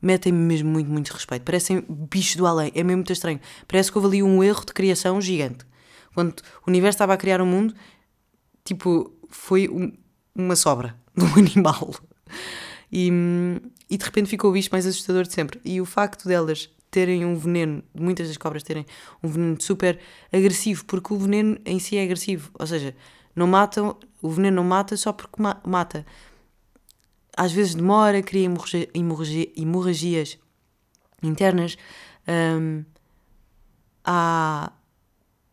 Metem-me 0.00 0.38
mesmo 0.38 0.70
muito, 0.70 0.88
muito 0.88 1.12
respeito. 1.12 1.42
Parecem 1.42 1.84
bichos 1.88 2.36
do 2.36 2.46
além, 2.46 2.70
é 2.74 2.84
mesmo 2.84 2.98
muito 2.98 3.12
estranho. 3.12 3.40
Parece 3.66 3.90
que 3.90 3.98
houve 3.98 4.08
ali 4.08 4.22
um 4.22 4.44
erro 4.44 4.64
de 4.64 4.72
criação 4.72 5.20
gigante. 5.20 5.66
Quando 6.14 6.40
o 6.64 6.70
universo 6.70 6.96
estava 6.96 7.14
a 7.14 7.16
criar 7.16 7.40
um 7.40 7.46
mundo, 7.46 7.74
tipo, 8.64 9.12
foi 9.28 9.68
um, 9.68 9.92
uma 10.34 10.54
sobra 10.54 10.94
de 11.16 11.24
um 11.24 11.34
animal. 11.34 11.94
E, 12.90 13.10
e 13.90 13.96
de 13.96 14.04
repente 14.04 14.28
ficou 14.28 14.50
o 14.50 14.52
bicho 14.52 14.70
mais 14.72 14.86
assustador 14.86 15.24
de 15.24 15.32
sempre. 15.32 15.60
E 15.64 15.80
o 15.80 15.84
facto 15.84 16.26
delas 16.26 16.70
terem 16.90 17.24
um 17.24 17.36
veneno, 17.36 17.82
muitas 17.94 18.28
das 18.28 18.36
cobras 18.36 18.62
terem 18.62 18.86
um 19.22 19.28
veneno 19.28 19.60
super 19.60 19.98
agressivo, 20.32 20.84
porque 20.84 21.12
o 21.12 21.18
veneno 21.18 21.58
em 21.64 21.78
si 21.78 21.96
é 21.96 22.02
agressivo, 22.02 22.50
ou 22.58 22.66
seja, 22.66 22.96
não 23.36 23.46
matam, 23.46 23.96
o 24.22 24.30
veneno 24.30 24.56
não 24.56 24.64
mata 24.64 24.96
só 24.96 25.12
porque 25.12 25.40
ma 25.40 25.60
mata. 25.64 26.04
Às 27.36 27.52
vezes 27.52 27.74
demora, 27.74 28.22
cria 28.22 28.46
hemorragia, 28.46 28.88
hemorragia, 28.92 29.52
hemorragias 29.56 30.38
internas. 31.22 31.76
Um, 32.26 32.84
há, 34.04 34.72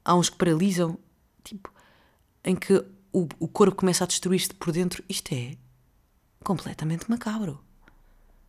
há 0.03 0.15
uns 0.15 0.29
que 0.29 0.37
paralisam. 0.37 0.97
Tipo, 1.43 1.71
em 2.43 2.55
que 2.55 2.73
o, 3.13 3.27
o 3.39 3.47
corpo 3.47 3.75
começa 3.75 4.03
a 4.03 4.07
destruir-se 4.07 4.51
por 4.53 4.71
dentro. 4.71 5.03
Isto 5.07 5.33
é 5.33 5.55
completamente 6.45 7.09
macabro. 7.09 7.59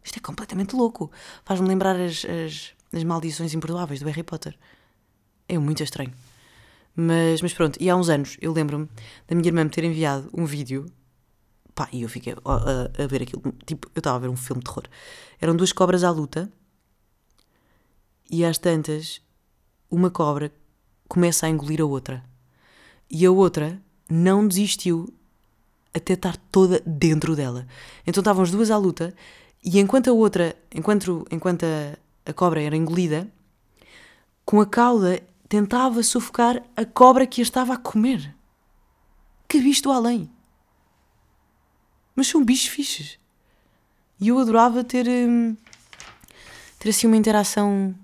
Isto 0.04 0.18
é 0.18 0.20
completamente 0.20 0.76
louco. 0.76 1.10
Faz-me 1.44 1.66
lembrar 1.66 1.96
as, 1.98 2.24
as, 2.24 2.72
as, 2.92 3.02
maldições 3.02 3.54
imperdoáveis 3.54 3.98
do 3.98 4.06
Harry 4.06 4.22
Potter. 4.22 4.56
É 5.48 5.58
muito 5.58 5.82
estranho. 5.82 6.12
Mas, 6.94 7.42
mas 7.42 7.52
pronto, 7.52 7.76
e 7.80 7.90
há 7.90 7.96
uns 7.96 8.08
anos 8.08 8.36
eu 8.40 8.52
lembro-me 8.52 8.88
da 9.26 9.34
minha 9.34 9.48
irmã 9.48 9.64
me 9.64 9.70
ter 9.70 9.82
enviado 9.82 10.30
um 10.32 10.44
vídeo. 10.44 10.86
Pá, 11.74 11.88
e 11.92 12.02
eu 12.02 12.08
fiquei 12.08 12.34
a, 12.34 12.36
a, 12.52 13.04
a 13.04 13.06
ver 13.06 13.22
aquilo. 13.22 13.42
Tipo, 13.64 13.90
eu 13.94 14.00
estava 14.00 14.16
a 14.16 14.20
ver 14.20 14.28
um 14.28 14.36
filme 14.36 14.62
de 14.62 14.70
terror. 14.70 14.84
Eram 15.40 15.56
duas 15.56 15.72
cobras 15.72 16.04
à 16.04 16.10
luta. 16.10 16.50
E 18.30 18.44
às 18.44 18.58
tantas, 18.58 19.20
uma 19.90 20.10
cobra 20.10 20.52
começa 21.08 21.46
a 21.46 21.48
engolir 21.48 21.80
a 21.80 21.84
outra. 21.84 22.24
E 23.10 23.24
a 23.24 23.30
outra 23.30 23.80
não 24.08 24.46
desistiu 24.46 25.12
até 25.96 26.12
estar 26.12 26.36
toda 26.36 26.82
dentro 26.84 27.34
dela. 27.34 27.66
Então 28.06 28.20
estavam 28.20 28.42
as 28.42 28.50
duas 28.50 28.70
à 28.70 28.76
luta 28.76 29.14
e 29.64 29.80
enquanto 29.80 30.08
a 30.08 30.12
outra, 30.12 30.54
enquanto, 30.74 31.26
enquanto 31.30 31.64
a, 31.64 31.98
a 32.30 32.32
cobra 32.32 32.62
era 32.62 32.76
engolida, 32.76 33.26
com 34.44 34.60
a 34.60 34.66
cauda 34.66 35.20
tentava 35.48 36.02
sufocar 36.02 36.62
a 36.76 36.84
cobra 36.84 37.26
que 37.26 37.40
a 37.40 37.42
estava 37.42 37.74
a 37.74 37.76
comer. 37.76 38.34
Que 39.48 39.58
visto 39.58 39.90
além. 39.90 40.30
Mas 42.14 42.28
são 42.28 42.44
bichos 42.44 42.68
fixes. 42.68 43.18
E 44.20 44.28
eu 44.28 44.38
adorava 44.38 44.82
ter, 44.82 45.06
hum, 45.08 45.56
ter 46.78 46.90
assim 46.90 47.06
uma 47.06 47.16
interação 47.16 47.94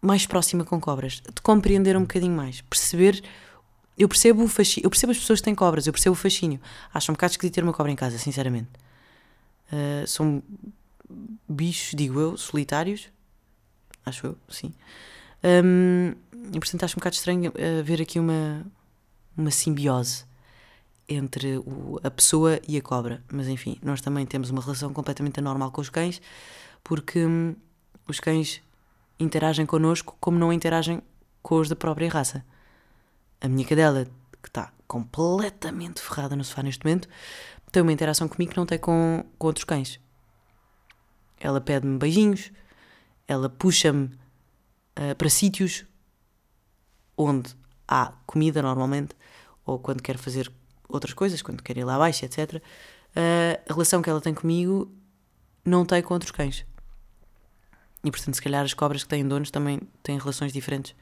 mais 0.00 0.26
próxima 0.26 0.64
com 0.64 0.78
cobras, 0.80 1.22
de 1.22 1.42
compreender 1.42 1.96
um 1.96 2.02
bocadinho 2.02 2.36
mais, 2.36 2.60
perceber. 2.60 3.22
Eu 3.96 4.08
percebo 4.08 4.42
o 4.42 4.48
fascínio, 4.48 4.86
eu 4.86 4.90
percebo 4.90 5.12
as 5.12 5.18
pessoas 5.18 5.40
que 5.40 5.44
têm 5.44 5.54
cobras, 5.54 5.86
eu 5.86 5.92
percebo 5.92 6.14
o 6.14 6.16
fascínio. 6.16 6.60
Acho 6.92 7.12
um 7.12 7.14
bocado 7.14 7.32
esquisito 7.32 7.54
ter 7.54 7.62
uma 7.62 7.72
cobra 7.72 7.92
em 7.92 7.96
casa, 7.96 8.18
sinceramente. 8.18 8.68
Uh, 9.72 10.06
são 10.06 10.42
bichos, 11.48 11.94
digo 11.94 12.18
eu, 12.18 12.36
solitários. 12.36 13.08
Acho 14.04 14.26
eu, 14.28 14.38
sim. 14.48 14.72
Um, 15.44 16.14
e 16.52 16.58
portanto 16.58 16.84
acho 16.84 16.96
um 16.96 17.00
bocado 17.00 17.14
estranho 17.14 17.50
uh, 17.50 17.84
ver 17.84 18.02
aqui 18.02 18.18
uma, 18.18 18.66
uma 19.36 19.50
simbiose 19.50 20.24
entre 21.08 21.58
o, 21.58 22.00
a 22.02 22.10
pessoa 22.10 22.60
e 22.66 22.76
a 22.76 22.82
cobra. 22.82 23.22
Mas 23.30 23.48
enfim, 23.48 23.78
nós 23.82 24.00
também 24.00 24.26
temos 24.26 24.50
uma 24.50 24.60
relação 24.60 24.92
completamente 24.92 25.38
anormal 25.38 25.70
com 25.70 25.80
os 25.80 25.90
cães, 25.90 26.20
porque 26.82 27.24
hum, 27.24 27.54
os 28.08 28.20
cães 28.20 28.60
interagem 29.18 29.66
connosco 29.66 30.16
como 30.20 30.38
não 30.38 30.52
interagem 30.52 31.02
com 31.42 31.56
os 31.56 31.68
da 31.68 31.76
própria 31.76 32.08
raça. 32.08 32.44
A 33.44 33.48
minha 33.48 33.66
cadela, 33.66 34.06
que 34.42 34.48
está 34.48 34.72
completamente 34.88 36.00
ferrada 36.00 36.34
no 36.34 36.42
sofá 36.42 36.62
neste 36.62 36.82
momento, 36.82 37.06
tem 37.70 37.82
uma 37.82 37.92
interação 37.92 38.26
comigo 38.26 38.52
que 38.52 38.56
não 38.56 38.64
tem 38.64 38.78
com, 38.78 39.22
com 39.36 39.46
outros 39.46 39.64
cães. 39.64 40.00
Ela 41.38 41.60
pede-me 41.60 41.98
beijinhos, 41.98 42.50
ela 43.28 43.50
puxa-me 43.50 44.06
uh, 44.06 45.14
para 45.18 45.28
sítios 45.28 45.84
onde 47.18 47.54
há 47.86 48.14
comida 48.24 48.62
normalmente, 48.62 49.14
ou 49.66 49.78
quando 49.78 50.02
quer 50.02 50.16
fazer 50.16 50.50
outras 50.88 51.12
coisas, 51.12 51.42
quando 51.42 51.62
quer 51.62 51.76
ir 51.76 51.84
lá 51.84 51.96
abaixo, 51.96 52.24
etc. 52.24 52.54
Uh, 52.54 52.60
a 53.68 53.74
relação 53.74 54.00
que 54.00 54.08
ela 54.08 54.22
tem 54.22 54.32
comigo 54.32 54.90
não 55.62 55.84
tem 55.84 56.00
com 56.00 56.14
outros 56.14 56.32
cães. 56.32 56.64
E 58.02 58.10
portanto, 58.10 58.36
se 58.36 58.42
calhar 58.42 58.64
as 58.64 58.72
cobras 58.72 59.02
que 59.02 59.10
têm 59.10 59.28
donos 59.28 59.50
também 59.50 59.82
têm 60.02 60.16
relações 60.16 60.50
diferentes. 60.50 60.94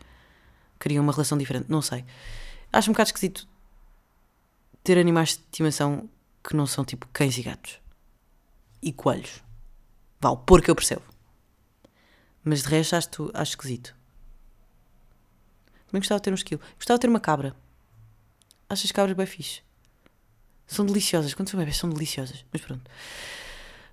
Criam 0.83 1.05
uma 1.05 1.12
relação 1.12 1.38
diferente, 1.38 1.66
não 1.68 1.81
sei. 1.81 2.05
Acho 2.73 2.90
um 2.90 2.92
bocado 2.92 3.11
esquisito 3.11 3.47
ter 4.83 4.99
animais 4.99 5.29
de 5.29 5.35
estimação 5.45 6.11
que 6.42 6.57
não 6.57 6.66
são 6.66 6.85
tipo 6.85 7.07
cães 7.12 7.38
e 7.38 7.42
gatos. 7.45 7.81
E 8.83 8.92
coelhos. 8.92 9.45
Vá, 10.21 10.31
o 10.31 10.37
porco 10.37 10.68
eu 10.68 10.75
percebo. 10.75 11.03
Mas 12.42 12.64
de 12.64 12.68
resto 12.68 12.97
acho, 12.97 13.31
acho 13.33 13.51
esquisito. 13.53 13.95
Também 15.87 16.01
gostava 16.01 16.18
de 16.18 16.25
ter 16.25 16.31
um 16.33 16.35
esquilo. 16.35 16.61
Gostava 16.75 16.99
de 16.99 17.03
ter 17.03 17.09
uma 17.09 17.21
cabra. 17.21 17.55
Acho 18.68 18.85
as 18.85 18.90
cabras 18.90 19.16
bem 19.16 19.25
fixe. 19.25 19.62
São 20.66 20.85
deliciosas. 20.85 21.33
Quando 21.33 21.49
são 21.49 21.61
bebês 21.61 21.77
são 21.77 21.88
deliciosas. 21.88 22.45
Mas 22.53 22.61
pronto. 22.61 22.90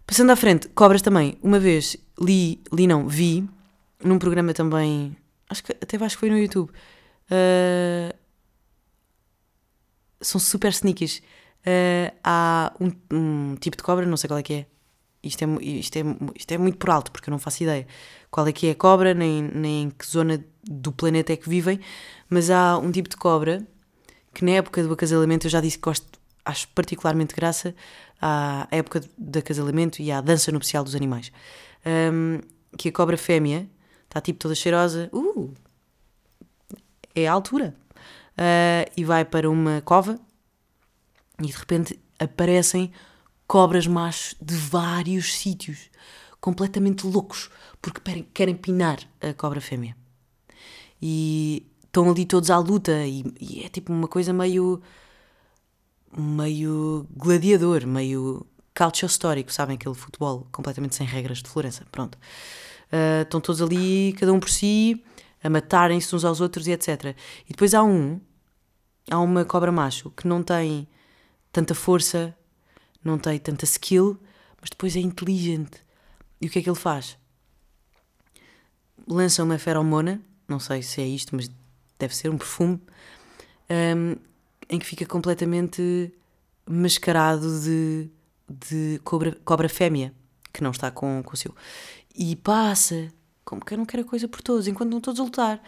Passando 0.08 0.32
à 0.32 0.36
frente, 0.36 0.68
cobras 0.70 1.04
também. 1.04 1.38
Uma 1.44 1.60
vez 1.60 1.96
li, 2.20 2.60
li 2.74 2.88
não, 2.88 3.08
vi, 3.08 3.48
num 4.04 4.18
programa 4.18 4.56
também, 4.56 5.16
acho 5.50 5.64
que 5.64 5.72
até 5.74 5.98
acho 5.98 6.16
que 6.16 6.20
foi 6.20 6.30
no 6.30 6.38
YouTube. 6.38 6.70
Uh, 7.30 8.16
são 10.22 10.40
super 10.40 10.70
sneakies. 10.70 11.22
Uh, 11.60 12.16
há 12.24 12.74
um, 12.80 12.92
um, 13.12 13.56
tipo 13.56 13.76
de 13.76 13.84
cobra, 13.84 14.06
não 14.06 14.18
sei 14.18 14.28
qual 14.28 14.40
é 14.40 14.44
que 14.44 14.54
é. 14.54 14.66
Isto 15.22 15.44
é, 15.44 15.48
isto, 15.64 15.98
é, 15.98 16.02
isto 16.34 16.52
é 16.54 16.58
muito 16.58 16.78
por 16.78 16.90
alto, 16.90 17.12
porque 17.12 17.30
eu 17.30 17.32
não 17.32 17.40
faço 17.40 17.62
ideia 17.62 17.86
qual 18.32 18.48
é 18.48 18.52
que 18.52 18.68
é 18.68 18.72
a 18.72 18.76
cobra, 18.76 19.14
nem, 19.14 19.42
nem 19.42 19.84
em 19.84 19.90
que 19.90 20.06
zona 20.06 20.44
do 20.64 20.92
planeta 20.92 21.34
é 21.34 21.38
que 21.38 21.50
vivem, 21.50 21.80
mas 22.30 22.50
há 22.50 22.78
um 22.78 22.92
tipo 22.92 23.10
de 23.10 23.18
cobra 23.18 23.66
que 24.34 24.46
na 24.46 24.52
época 24.52 24.84
do 24.84 24.94
acasalamento 24.94 25.48
eu 25.48 25.52
já 25.52 25.60
disse 25.60 25.78
que 25.78 25.84
gosto 25.84 26.08
acho 26.46 26.68
particularmente 26.70 27.36
graça 27.36 27.76
à 28.22 28.68
época 28.72 29.02
de 29.18 29.40
acasalamento 29.40 30.02
e 30.02 30.12
à 30.12 30.22
dança 30.22 30.52
nupcial 30.52 30.84
dos 30.84 30.96
animais. 30.96 31.32
Um, 31.86 32.40
que 32.78 32.90
a 32.90 32.92
cobra 32.92 33.18
fêmea 33.18 33.68
está 34.10 34.20
tipo 34.20 34.40
toda 34.40 34.56
cheirosa, 34.56 35.10
uh, 35.14 35.54
é 37.14 37.28
a 37.28 37.32
altura, 37.32 37.76
uh, 38.32 38.92
e 38.98 39.04
vai 39.06 39.24
para 39.24 39.50
uma 39.50 39.82
cova 39.82 40.20
e 41.40 41.48
de 41.48 41.54
repente 41.54 42.00
aparecem 42.18 42.92
cobras 43.48 43.88
machos 43.88 44.36
de 44.42 44.56
vários 44.56 45.34
sítios, 45.36 45.90
completamente 46.42 47.06
loucos, 47.06 47.50
porque 47.82 48.02
querem 48.34 48.56
pinar 48.56 49.00
a 49.22 49.34
cobra 49.34 49.62
fêmea. 49.62 49.96
E 51.02 51.66
estão 51.84 52.10
ali 52.10 52.26
todos 52.26 52.50
à 52.50 52.58
luta, 52.58 53.06
e, 53.06 53.24
e 53.40 53.64
é 53.64 53.70
tipo 53.70 53.92
uma 53.94 54.08
coisa 54.08 54.34
meio 54.34 54.82
meio 56.18 57.08
gladiador, 57.16 57.86
meio 57.86 58.46
calcio 58.74 59.06
histórico, 59.06 59.52
sabem? 59.54 59.76
Aquele 59.76 59.96
futebol 59.96 60.48
completamente 60.52 60.96
sem 60.96 61.06
regras 61.06 61.40
de 61.40 61.50
Florença. 61.50 61.86
Pronto. 61.92 62.18
Uh, 62.92 63.22
estão 63.22 63.40
todos 63.40 63.62
ali, 63.62 64.14
cada 64.14 64.34
um 64.34 64.40
por 64.40 64.50
si, 64.50 65.04
a 65.44 65.50
matarem-se 65.50 66.16
uns 66.16 66.26
aos 66.26 66.42
outros 66.42 66.68
e 66.68 66.72
etc. 66.72 67.16
E 67.48 67.52
depois 67.52 67.74
há 67.74 67.84
um, 67.84 68.20
há 69.10 69.20
uma 69.20 69.46
cobra 69.46 69.72
macho 69.72 70.10
que 70.12 70.28
não 70.28 70.44
tem 70.44 70.88
tanta 71.52 71.76
força, 71.76 72.36
não 73.04 73.18
tem 73.18 73.38
tanta 73.40 73.66
skill, 73.66 74.20
mas 74.60 74.70
depois 74.70 74.96
é 74.96 75.00
inteligente. 75.00 75.84
E 76.42 76.48
o 76.48 76.50
que 76.50 76.60
é 76.60 76.62
que 76.62 76.70
ele 76.70 76.78
faz? 76.78 77.18
Lança 79.08 79.44
uma 79.44 79.58
feromona, 79.58 80.22
não 80.48 80.60
sei 80.60 80.82
se 80.82 81.02
é 81.02 81.08
isto, 81.08 81.36
mas 81.36 81.50
deve 81.98 82.16
ser 82.16 82.30
um 82.30 82.38
perfume, 82.38 82.80
um, 83.70 84.16
em 84.70 84.80
que 84.80 84.86
fica 84.86 85.06
completamente 85.06 86.14
mascarado 86.66 87.60
de, 87.62 88.10
de 88.48 89.02
cobra, 89.04 89.36
cobra 89.44 89.68
fêmea, 89.68 90.14
que 90.54 90.64
não 90.64 90.72
está 90.72 90.92
com, 90.92 91.22
com 91.24 91.34
o 91.34 91.38
seu. 91.38 91.54
E 92.20 92.36
passa, 92.36 93.14
como 93.46 93.64
que 93.64 93.78
não 93.78 93.86
quer 93.86 94.02
a 94.02 94.04
coisa 94.04 94.28
por 94.28 94.42
todos, 94.42 94.68
enquanto 94.68 94.92
não 94.92 95.00
todos 95.00 95.22
a 95.22 95.24
lutar. 95.24 95.64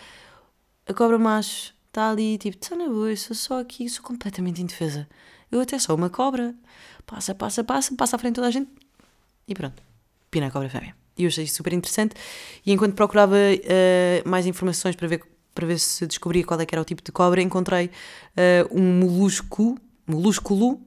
A 0.85 0.93
cobra 0.93 1.17
macho 1.17 1.73
está 1.87 2.11
ali, 2.11 2.37
tipo, 2.37 2.57
está 2.61 2.75
na 2.75 2.89
boa, 2.89 3.09
eu 3.09 3.15
sou 3.15 3.33
só 3.33 3.61
aqui, 3.61 3.87
sou 3.89 4.03
completamente 4.03 4.61
indefesa. 4.61 5.07
Eu 5.49 5.61
até 5.61 5.79
sou 5.79 5.95
uma 5.95 6.09
cobra. 6.09 6.53
Passa, 7.05 7.33
passa, 7.33 7.63
passa, 7.63 7.95
passa 7.95 8.17
à 8.17 8.19
frente 8.19 8.35
toda 8.35 8.47
a 8.47 8.51
gente 8.51 8.69
e 9.47 9.55
pronto. 9.55 9.81
Pina 10.29 10.47
a 10.47 10.51
cobra 10.51 10.69
fêmea. 10.69 10.93
E 11.17 11.23
eu 11.23 11.29
achei 11.29 11.47
super 11.47 11.71
interessante. 11.71 12.15
E 12.65 12.73
enquanto 12.73 12.95
procurava 12.95 13.35
uh, 13.35 14.29
mais 14.29 14.45
informações 14.45 14.95
para 14.95 15.07
ver 15.07 15.23
para 15.53 15.67
ver 15.67 15.79
se 15.79 16.07
descobria 16.07 16.43
qual 16.45 16.59
é 16.59 16.65
que 16.65 16.73
era 16.73 16.81
o 16.81 16.85
tipo 16.85 17.01
de 17.03 17.11
cobra, 17.11 17.41
encontrei 17.41 17.87
uh, 17.87 18.77
um 18.77 18.99
molusco, 18.99 19.77
molúsculo, 20.07 20.81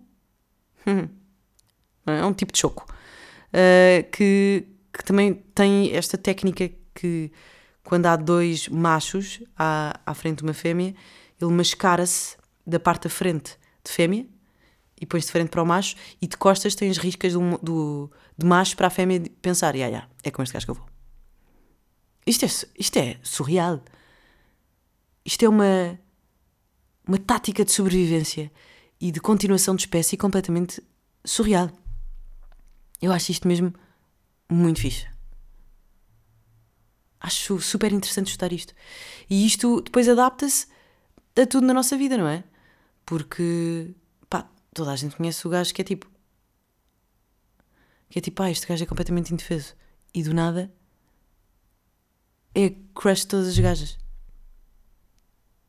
é 2.07 2.25
um 2.25 2.33
tipo 2.33 2.53
de 2.53 2.59
choco, 2.59 2.87
uh, 2.89 4.11
que, 4.11 4.67
que 4.97 5.05
também 5.05 5.35
tem 5.55 5.93
esta 5.93 6.17
técnica 6.17 6.71
que 6.95 7.31
quando 7.83 8.07
há 8.07 8.17
dois 8.17 8.69
machos 8.69 9.43
à, 9.57 10.01
à 10.07 10.15
frente 10.15 10.39
de 10.39 10.45
uma 10.45 10.55
fêmea, 10.55 10.95
ele 11.41 11.53
mascara-se 11.53 12.37
da 12.67 12.81
parte 12.81 13.05
da 13.05 13.11
frente 13.11 13.59
de 13.85 13.91
fêmea 13.91 14.27
e 15.01 15.05
põe-se 15.05 15.27
de 15.27 15.33
frente 15.33 15.51
para 15.51 15.63
o 15.63 15.67
macho 15.67 15.97
e 16.23 16.27
de 16.27 16.37
costas 16.37 16.75
tem 16.75 16.89
as 16.89 16.97
riscas 16.97 17.35
do, 17.35 17.59
do, 17.59 18.11
do 18.39 18.47
macho 18.47 18.77
para 18.77 18.87
a 18.87 18.91
fêmea 18.91 19.23
pensar, 19.43 19.75
yeah, 19.75 19.91
yeah, 19.91 20.11
é 20.23 20.31
com 20.31 20.43
este 20.43 20.55
gajo 20.55 20.67
que 20.67 20.71
eu 20.71 20.77
vou. 20.77 20.87
Isto 22.27 22.45
é, 22.47 22.49
isto 22.79 22.97
é 22.97 23.19
surreal. 23.23 23.83
Isto 25.25 25.45
é 25.45 25.49
uma, 25.49 25.99
uma 27.07 27.19
tática 27.19 27.65
de 27.65 27.73
sobrevivência 27.73 28.51
e 29.01 29.11
de 29.11 29.21
continuação 29.21 29.75
de 29.75 29.83
espécie 29.83 30.17
completamente 30.17 30.83
surreal. 31.25 31.71
Eu 33.03 33.13
acho 33.13 33.33
isto 33.33 33.47
mesmo 33.47 33.75
muito 34.51 34.81
fixe. 34.81 35.07
Acho 37.21 37.61
super 37.61 37.93
interessante 37.93 38.29
estudar 38.29 38.53
isto. 38.53 38.75
E 39.31 39.47
isto 39.47 39.81
depois 39.81 40.09
adapta-se 40.09 40.67
a 41.37 41.47
tudo 41.47 41.67
na 41.67 41.75
nossa 41.75 41.97
vida, 41.97 42.17
não 42.19 42.29
é? 42.29 42.45
Porque, 43.07 43.95
pá, 44.29 44.49
toda 44.75 44.93
a 44.93 44.97
gente 44.97 45.17
conhece 45.17 45.47
o 45.47 45.51
gajo 45.51 45.73
que 45.73 45.81
é 45.81 45.85
tipo. 45.85 46.11
Que 48.11 48.19
é 48.19 48.23
tipo, 48.23 48.43
ah, 48.43 48.51
este 48.51 48.67
gajo 48.67 48.85
é 48.85 48.87
completamente 48.87 49.33
indefeso. 49.33 49.75
E 50.13 50.23
do 50.23 50.35
nada 50.35 50.73
é 52.55 52.71
crush 52.95 53.25
todas 53.25 53.49
as 53.49 53.59
gajas. 53.59 53.99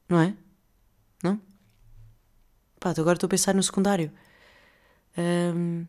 Não 0.07 0.19
é? 0.19 0.35
Não? 1.23 1.41
Pá, 2.79 2.91
agora 2.91 3.15
estou 3.15 3.27
a 3.27 3.29
pensar 3.29 3.55
no 3.55 3.63
secundário. 3.63 4.11
Um, 5.17 5.87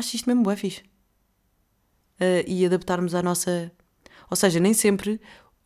acho 0.00 0.16
isto 0.16 0.28
mesmo 0.28 0.42
bué 0.42 0.56
fixe. 0.56 0.82
Uh, 2.20 2.44
e 2.46 2.66
adaptarmos 2.66 3.14
à 3.14 3.22
nossa. 3.22 3.70
Ou 4.28 4.36
seja, 4.36 4.58
nem 4.58 4.74
sempre 4.74 5.20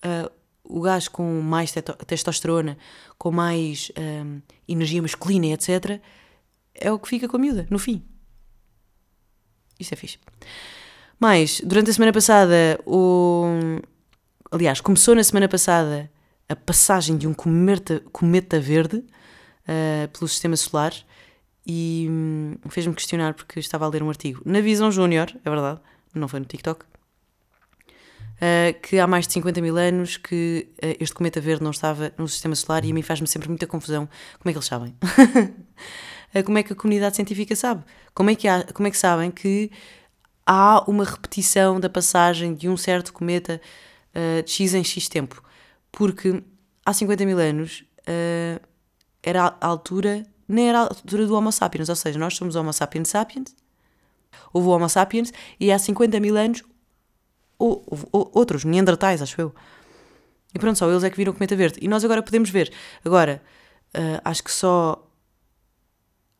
uh, 0.04 0.30
o 0.64 0.80
gajo 0.80 1.10
com 1.10 1.40
mais 1.40 1.72
testosterona, 2.06 2.76
com 3.18 3.30
mais 3.30 3.92
um, 3.98 4.40
energia 4.66 5.02
masculina, 5.02 5.46
etc., 5.48 6.00
é 6.74 6.90
o 6.90 6.98
que 6.98 7.08
fica 7.08 7.28
com 7.28 7.36
a 7.36 7.40
miúda, 7.40 7.66
no 7.70 7.78
fim. 7.78 8.02
Isso 9.78 9.92
é 9.92 9.96
fixe. 9.96 10.18
Mas, 11.20 11.60
durante 11.60 11.90
a 11.90 11.92
semana 11.92 12.12
passada, 12.12 12.80
o... 12.86 13.44
aliás, 14.50 14.80
começou 14.80 15.14
na 15.14 15.22
semana 15.22 15.48
passada 15.48 16.10
a 16.48 16.56
passagem 16.56 17.16
de 17.16 17.28
um 17.28 17.34
cometa, 17.34 18.02
cometa 18.12 18.58
verde 18.58 18.96
uh, 18.96 20.08
pelo 20.12 20.28
sistema 20.28 20.56
solar 20.56 20.94
e 21.66 22.06
hum, 22.10 22.54
fez-me 22.68 22.94
questionar 22.94 23.34
porque 23.34 23.58
estava 23.58 23.84
a 23.86 23.88
ler 23.88 24.02
um 24.02 24.08
artigo 24.08 24.42
na 24.44 24.60
Visão 24.60 24.90
Júnior, 24.90 25.28
é 25.44 25.50
verdade, 25.50 25.80
não 26.14 26.28
foi 26.28 26.40
no 26.40 26.46
TikTok, 26.46 26.84
uh, 26.84 28.80
que 28.82 28.98
há 28.98 29.06
mais 29.06 29.26
de 29.26 29.32
50 29.32 29.60
mil 29.60 29.76
anos 29.76 30.16
que 30.16 30.68
uh, 30.82 30.96
este 31.00 31.14
cometa 31.14 31.40
verde 31.40 31.64
não 31.64 31.70
estava 31.70 32.12
no 32.18 32.28
sistema 32.28 32.54
solar 32.54 32.84
e 32.84 32.90
a 32.90 32.94
mim 32.94 33.02
faz-me 33.02 33.26
sempre 33.26 33.48
muita 33.48 33.66
confusão 33.66 34.08
como 34.38 34.50
é 34.50 34.52
que 34.52 34.58
eles 34.58 34.66
sabem. 34.66 34.94
como 36.44 36.58
é 36.58 36.62
que 36.62 36.72
a 36.72 36.76
comunidade 36.76 37.16
científica 37.16 37.56
sabe? 37.56 37.82
Como 38.12 38.30
é 38.30 38.34
que, 38.34 38.46
há, 38.46 38.64
como 38.72 38.86
é 38.86 38.90
que 38.90 38.98
sabem 38.98 39.30
que 39.30 39.70
há 40.46 40.84
uma 40.88 41.04
repetição 41.04 41.80
da 41.80 41.88
passagem 41.88 42.54
de 42.54 42.68
um 42.68 42.76
certo 42.76 43.12
cometa 43.12 43.60
de 44.44 44.50
X 44.52 44.74
em 44.74 44.84
X 44.84 45.08
tempo? 45.08 45.42
Porque 45.90 46.42
há 46.84 46.92
50 46.92 47.24
mil 47.24 47.38
anos 47.38 47.84
era 49.22 49.56
a 49.60 49.66
altura, 49.66 50.24
nem 50.48 50.68
era 50.68 50.80
a 50.80 50.82
altura 50.82 51.26
do 51.26 51.34
Homo 51.34 51.50
sapiens, 51.50 51.88
ou 51.88 51.96
seja, 51.96 52.18
nós 52.18 52.36
somos 52.36 52.56
Homo 52.56 52.72
sapiens 52.72 53.08
sapiens, 53.08 53.54
houve 54.52 54.68
o 54.68 54.70
Homo 54.70 54.88
sapiens 54.88 55.32
e 55.58 55.70
há 55.72 55.78
50 55.78 56.20
mil 56.20 56.36
anos 56.36 56.62
ou, 57.58 57.84
ou, 58.12 58.30
outros, 58.34 58.64
neandertais, 58.64 59.22
acho 59.22 59.40
eu. 59.40 59.54
E 60.54 60.58
pronto, 60.58 60.78
só 60.78 60.88
eles 60.88 61.02
é 61.02 61.10
que 61.10 61.16
viram 61.16 61.32
o 61.32 61.34
cometa 61.34 61.56
verde. 61.56 61.78
E 61.82 61.88
nós 61.88 62.04
agora 62.04 62.22
podemos 62.22 62.50
ver. 62.50 62.72
Agora, 63.04 63.42
uh, 63.96 64.20
acho 64.24 64.42
que 64.44 64.52
só 64.52 65.08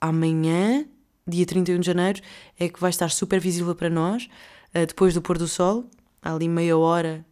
amanhã, 0.01 0.87
dia 1.27 1.47
31 1.47 1.81
de 1.81 1.87
janeiro, 1.87 2.21
é 2.59 2.69
que 2.69 2.81
vai 2.81 2.91
estar 2.91 3.11
super 3.11 3.41
visível 3.41 3.75
para 3.75 3.91
nós, 3.91 4.29
uh, 4.75 4.87
depois 4.87 5.15
do 5.15 5.23
pôr 5.23 5.39
do 5.39 5.49
sol, 5.49 5.85
ali 6.23 6.49
meia 6.49 6.77
hora 6.77 7.25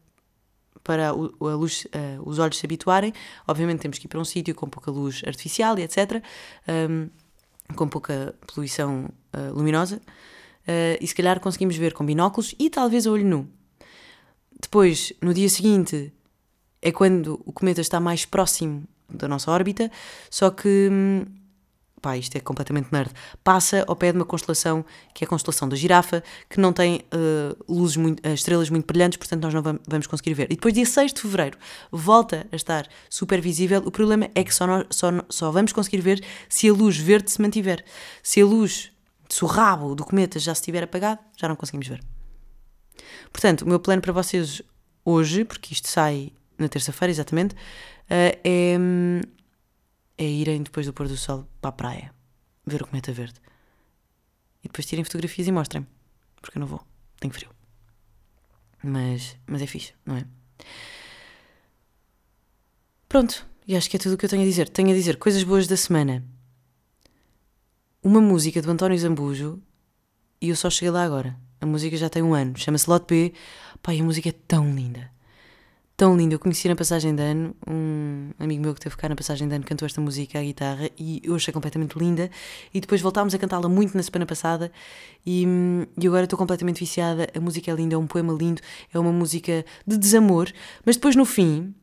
para 0.82 1.14
o, 1.14 1.48
a 1.48 1.54
luz, 1.54 1.86
uh, 1.86 2.28
os 2.28 2.38
olhos 2.38 2.58
se 2.58 2.66
habituarem. 2.66 3.12
Obviamente 3.46 3.80
temos 3.80 3.98
que 3.98 4.06
ir 4.06 4.08
para 4.08 4.20
um 4.20 4.24
sítio 4.24 4.54
com 4.54 4.68
pouca 4.68 4.90
luz 4.90 5.22
artificial 5.26 5.78
e 5.78 5.82
etc. 5.82 6.22
Um, 6.68 7.08
com 7.74 7.88
pouca 7.88 8.34
poluição 8.52 9.08
luminosa. 9.54 9.98
e 11.00 11.06
se 11.06 11.14
calhar 11.14 11.40
conseguimos 11.40 11.74
ver 11.74 11.94
com 11.94 12.04
binóculos 12.04 12.54
e 12.58 12.68
talvez 12.68 13.06
a 13.06 13.10
olho 13.10 13.24
nu. 13.24 13.48
Depois, 14.60 15.12
no 15.22 15.32
dia 15.32 15.48
seguinte, 15.48 16.12
é 16.82 16.92
quando 16.92 17.40
o 17.46 17.52
cometa 17.52 17.80
está 17.80 17.98
mais 17.98 18.24
próximo 18.24 18.84
da 19.08 19.28
nossa 19.28 19.50
órbita, 19.50 19.90
só 20.30 20.50
que, 20.50 20.88
hum, 20.90 21.24
pá, 22.02 22.16
isto 22.16 22.36
é 22.36 22.40
completamente 22.40 22.88
nerd, 22.92 23.10
passa 23.44 23.84
ao 23.86 23.94
pé 23.94 24.10
de 24.10 24.18
uma 24.18 24.24
constelação 24.24 24.84
que 25.14 25.24
é 25.24 25.26
a 25.26 25.28
constelação 25.28 25.68
da 25.68 25.76
girafa, 25.76 26.22
que 26.50 26.60
não 26.60 26.72
tem 26.72 27.02
uh, 27.14 27.72
luzes 27.72 27.96
muito, 27.96 28.26
uh, 28.28 28.34
estrelas 28.34 28.68
muito 28.68 28.84
brilhantes, 28.84 29.16
portanto 29.16 29.42
nós 29.44 29.54
não 29.54 29.62
vamos 29.86 30.06
conseguir 30.08 30.34
ver. 30.34 30.46
E 30.50 30.56
depois, 30.56 30.74
dia 30.74 30.84
6 30.84 31.12
de 31.12 31.20
fevereiro, 31.20 31.56
volta 31.90 32.46
a 32.50 32.56
estar 32.56 32.88
super 33.08 33.40
visível. 33.40 33.80
O 33.86 33.90
problema 33.90 34.28
é 34.34 34.42
que 34.42 34.52
só, 34.52 34.66
nós, 34.66 34.86
só, 34.90 35.10
só 35.28 35.50
vamos 35.52 35.72
conseguir 35.72 36.00
ver 36.00 36.22
se 36.48 36.68
a 36.68 36.72
luz 36.72 36.98
verde 36.98 37.30
se 37.30 37.40
mantiver. 37.40 37.84
Se 38.22 38.42
a 38.42 38.44
luz, 38.44 38.90
se 39.28 39.44
o 39.44 39.46
rabo 39.46 39.94
do 39.94 40.04
cometa 40.04 40.38
já 40.40 40.52
estiver 40.52 40.82
apagado, 40.82 41.20
já 41.36 41.48
não 41.48 41.54
conseguimos 41.54 41.86
ver. 41.86 42.02
Portanto, 43.32 43.62
o 43.62 43.68
meu 43.68 43.78
plano 43.78 44.02
para 44.02 44.12
vocês 44.12 44.60
hoje, 45.04 45.44
porque 45.44 45.72
isto 45.72 45.88
sai 45.88 46.32
na 46.58 46.68
terça-feira 46.68 47.12
exatamente, 47.12 47.54
uh, 47.54 48.38
é, 48.44 48.76
é 50.22 50.28
irem 50.28 50.62
depois 50.62 50.86
do 50.86 50.92
pôr 50.92 51.08
do 51.08 51.16
sol 51.16 51.46
para 51.60 51.70
a 51.70 51.72
praia, 51.72 52.14
ver 52.66 52.82
o 52.82 52.86
cometa 52.86 53.12
verde. 53.12 53.40
E 54.62 54.68
depois 54.68 54.86
tirem 54.86 55.04
fotografias 55.04 55.48
e 55.48 55.52
mostrem 55.52 55.86
porque 56.42 56.58
eu 56.58 56.60
não 56.60 56.66
vou, 56.66 56.82
tenho 57.20 57.32
frio. 57.32 57.48
Mas, 58.82 59.38
mas 59.46 59.62
é 59.62 59.66
fixe, 59.66 59.94
não 60.04 60.16
é? 60.16 60.26
Pronto, 63.08 63.46
e 63.66 63.76
acho 63.76 63.88
que 63.88 63.96
é 63.96 64.00
tudo 64.00 64.14
o 64.14 64.18
que 64.18 64.24
eu 64.24 64.28
tenho 64.28 64.42
a 64.42 64.46
dizer. 64.46 64.68
Tenho 64.68 64.90
a 64.90 64.94
dizer 64.94 65.18
coisas 65.18 65.44
boas 65.44 65.68
da 65.68 65.76
semana. 65.76 66.24
Uma 68.02 68.20
música 68.20 68.60
do 68.60 68.70
António 68.70 68.98
Zambujo 68.98 69.62
e 70.40 70.48
eu 70.48 70.56
só 70.56 70.68
cheguei 70.68 70.90
lá 70.90 71.04
agora. 71.04 71.38
A 71.60 71.66
música 71.66 71.96
já 71.96 72.10
tem 72.10 72.22
um 72.22 72.34
ano, 72.34 72.58
chama-se 72.58 72.90
Lot 72.90 73.06
B. 73.06 73.32
Pai, 73.80 74.00
a 74.00 74.02
música 74.02 74.30
é 74.30 74.32
tão 74.32 74.74
linda. 74.74 75.11
Tão 75.96 76.16
linda. 76.16 76.34
Eu 76.34 76.38
conheci 76.38 76.68
na 76.68 76.74
passagem 76.74 77.14
de 77.14 77.22
ano, 77.22 77.54
um 77.68 78.30
amigo 78.38 78.62
meu 78.62 78.74
que 78.74 78.80
teve 78.80 78.96
cá 78.96 79.08
na 79.08 79.14
passagem 79.14 79.46
de 79.46 79.54
ano 79.54 79.64
cantou 79.64 79.86
esta 79.86 80.00
música 80.00 80.38
à 80.38 80.42
guitarra 80.42 80.90
e 80.98 81.20
eu 81.22 81.34
achei 81.34 81.52
completamente 81.52 81.98
linda. 81.98 82.30
E 82.72 82.80
depois 82.80 83.00
voltámos 83.00 83.34
a 83.34 83.38
cantá-la 83.38 83.68
muito 83.68 83.96
na 83.96 84.02
semana 84.02 84.26
passada 84.26 84.72
e, 85.24 85.46
e 86.00 86.06
agora 86.06 86.24
estou 86.24 86.38
completamente 86.38 86.80
viciada. 86.80 87.28
A 87.36 87.40
música 87.40 87.70
é 87.70 87.74
linda, 87.74 87.94
é 87.94 87.98
um 87.98 88.06
poema 88.06 88.32
lindo, 88.32 88.62
é 88.92 88.98
uma 88.98 89.12
música 89.12 89.64
de 89.86 89.96
desamor, 89.96 90.50
mas 90.84 90.96
depois 90.96 91.14
no 91.14 91.24
fim 91.24 91.74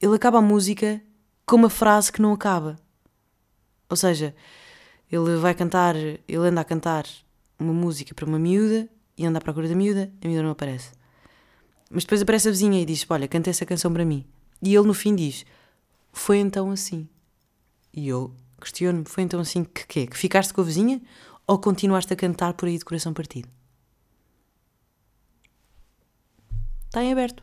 ele 0.00 0.16
acaba 0.16 0.38
a 0.38 0.42
música 0.42 1.00
com 1.44 1.56
uma 1.56 1.70
frase 1.70 2.10
que 2.10 2.22
não 2.22 2.32
acaba. 2.32 2.78
Ou 3.88 3.96
seja, 3.96 4.34
ele 5.10 5.36
vai 5.36 5.54
cantar, 5.54 5.94
ele 5.94 6.18
anda 6.28 6.60
a 6.62 6.64
cantar 6.64 7.04
uma 7.58 7.72
música 7.72 8.14
para 8.14 8.24
uma 8.24 8.38
miúda 8.38 8.88
e 9.18 9.26
anda 9.26 9.38
à 9.38 9.42
procura 9.42 9.68
da 9.68 9.74
miúda, 9.74 10.10
a 10.24 10.26
miúda 10.26 10.42
não 10.42 10.50
aparece. 10.52 10.99
Mas 11.90 12.04
depois 12.04 12.22
aparece 12.22 12.46
a 12.46 12.52
vizinha 12.52 12.80
e 12.80 12.84
diz: 12.84 13.04
Olha, 13.10 13.26
canta 13.26 13.50
essa 13.50 13.66
canção 13.66 13.92
para 13.92 14.04
mim. 14.04 14.24
E 14.62 14.74
ele 14.74 14.86
no 14.86 14.94
fim 14.94 15.14
diz: 15.14 15.44
Foi 16.12 16.38
então 16.38 16.70
assim. 16.70 17.08
E 17.92 18.08
eu 18.08 18.32
questiono-me: 18.60 19.04
Foi 19.04 19.24
então 19.24 19.40
assim 19.40 19.64
que 19.64 19.86
quê? 19.88 20.06
Que 20.06 20.16
ficaste 20.16 20.54
com 20.54 20.60
a 20.60 20.64
vizinha 20.64 21.02
ou 21.46 21.58
continuaste 21.58 22.12
a 22.12 22.16
cantar 22.16 22.54
por 22.54 22.68
aí 22.68 22.78
de 22.78 22.84
coração 22.84 23.12
partido? 23.12 23.48
Está 26.86 27.02
em 27.02 27.10
aberto. 27.10 27.42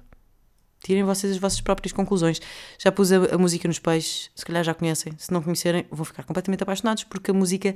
Tirem 0.83 1.03
vocês 1.03 1.33
as 1.33 1.39
vossas 1.39 1.60
próprias 1.60 1.91
conclusões. 1.91 2.39
Já 2.77 2.91
pus 2.91 3.12
a, 3.12 3.36
a, 3.36 3.38
música 3.38 3.67
nos 3.67 3.79
peixes, 3.79 4.29
se 4.36 4.45
calhar 4.45 4.63
já 4.63 4.73
conhecem. 4.73 5.13
Se 5.17 5.31
não 5.33 5.41
conhecerem, 5.41 5.86
vão 5.91 6.05
ficar 6.05 6.23
completamente 6.23 6.63
apaixonados 6.63 7.03
porque 7.03 7.31
a 7.31 7.33
música 7.33 7.75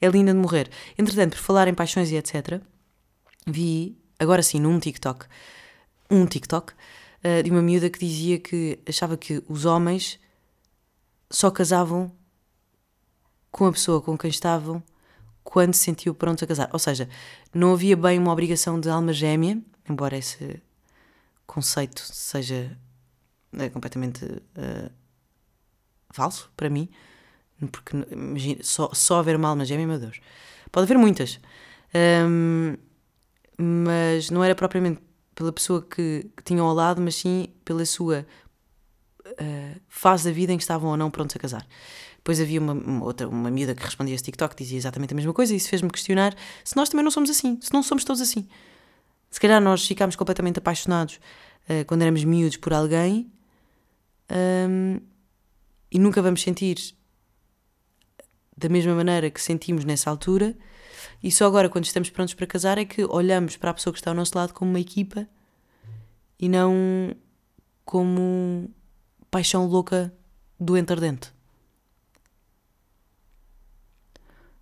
é 0.00 0.08
linda 0.08 0.32
de 0.32 0.38
morrer. 0.38 0.70
Entretanto, 0.96 1.36
por 1.36 1.42
falar 1.42 1.66
em 1.66 1.74
paixões 1.74 2.10
e 2.10 2.16
etc., 2.16 2.60
vi, 3.46 3.96
agora 4.18 4.42
sim, 4.42 4.60
num 4.60 4.78
TikTok, 4.78 5.26
um 6.12 6.26
TikTok, 6.26 6.72
uh, 6.72 7.42
de 7.42 7.50
uma 7.50 7.62
miúda 7.62 7.88
que 7.88 7.98
dizia 7.98 8.38
que 8.38 8.78
achava 8.86 9.16
que 9.16 9.42
os 9.48 9.64
homens 9.64 10.20
só 11.30 11.50
casavam 11.50 12.12
com 13.50 13.66
a 13.66 13.72
pessoa 13.72 14.00
com 14.00 14.16
quem 14.16 14.30
estavam 14.30 14.82
quando 15.42 15.74
se 15.74 15.84
sentiu 15.84 16.14
pronto 16.14 16.44
a 16.44 16.46
casar. 16.46 16.70
Ou 16.72 16.78
seja, 16.78 17.08
não 17.52 17.72
havia 17.72 17.96
bem 17.96 18.18
uma 18.18 18.32
obrigação 18.32 18.78
de 18.78 18.88
alma 18.88 19.12
gêmea, 19.12 19.60
embora 19.88 20.16
esse 20.16 20.62
conceito 21.46 22.00
seja 22.00 22.76
é, 23.58 23.68
completamente 23.68 24.24
uh, 24.24 24.90
falso 26.10 26.50
para 26.56 26.70
mim, 26.70 26.88
porque 27.70 27.96
imagina, 28.10 28.62
só, 28.62 28.90
só 28.92 29.18
haver 29.18 29.36
uma 29.36 29.48
alma 29.48 29.64
gêmea, 29.64 29.86
meu 29.86 29.98
Deus. 29.98 30.20
Pode 30.70 30.84
haver 30.84 30.98
muitas, 30.98 31.38
um, 32.26 32.76
mas 33.58 34.30
não 34.30 34.42
era 34.42 34.54
propriamente 34.54 35.00
pela 35.34 35.52
pessoa 35.52 35.82
que, 35.82 36.30
que 36.36 36.42
tinham 36.42 36.66
ao 36.66 36.74
lado, 36.74 37.00
mas 37.00 37.16
sim 37.16 37.48
pela 37.64 37.84
sua 37.84 38.26
uh, 39.26 39.80
fase 39.88 40.24
da 40.24 40.32
vida 40.32 40.52
em 40.52 40.56
que 40.56 40.62
estavam 40.62 40.90
ou 40.90 40.96
não 40.96 41.10
prontos 41.10 41.36
a 41.36 41.38
casar. 41.38 41.66
Depois 42.16 42.40
havia 42.40 42.60
uma, 42.60 42.72
uma, 42.72 43.04
outra, 43.04 43.28
uma 43.28 43.50
miúda 43.50 43.74
que 43.74 43.82
respondia 43.82 44.14
esse 44.14 44.24
TikTok, 44.24 44.54
dizia 44.56 44.78
exatamente 44.78 45.12
a 45.12 45.16
mesma 45.16 45.32
coisa, 45.32 45.52
e 45.52 45.56
isso 45.56 45.68
fez-me 45.68 45.90
questionar 45.90 46.36
se 46.64 46.76
nós 46.76 46.88
também 46.88 47.02
não 47.02 47.10
somos 47.10 47.30
assim, 47.30 47.58
se 47.60 47.72
não 47.72 47.82
somos 47.82 48.04
todos 48.04 48.22
assim. 48.22 48.46
Se 49.30 49.40
calhar 49.40 49.60
nós 49.60 49.86
ficámos 49.86 50.14
completamente 50.14 50.58
apaixonados 50.58 51.16
uh, 51.68 51.84
quando 51.86 52.02
éramos 52.02 52.22
miúdos 52.24 52.56
por 52.58 52.72
alguém 52.72 53.32
um, 54.30 55.00
e 55.90 55.98
nunca 55.98 56.22
vamos 56.22 56.42
sentir 56.42 56.94
da 58.56 58.68
mesma 58.68 58.94
maneira 58.94 59.30
que 59.30 59.40
sentimos 59.40 59.84
nessa 59.84 60.08
altura. 60.08 60.56
E 61.22 61.30
só 61.30 61.46
agora, 61.46 61.68
quando 61.68 61.84
estamos 61.84 62.10
prontos 62.10 62.34
para 62.34 62.46
casar, 62.46 62.78
é 62.78 62.84
que 62.84 63.04
olhamos 63.04 63.56
para 63.56 63.70
a 63.70 63.74
pessoa 63.74 63.92
que 63.92 64.00
está 64.00 64.10
ao 64.10 64.16
nosso 64.16 64.36
lado 64.36 64.52
como 64.52 64.70
uma 64.70 64.80
equipa 64.80 65.28
e 66.38 66.48
não 66.48 67.14
como 67.84 68.68
paixão 69.30 69.66
louca 69.66 70.12
do 70.58 70.76
entardente. 70.76 71.32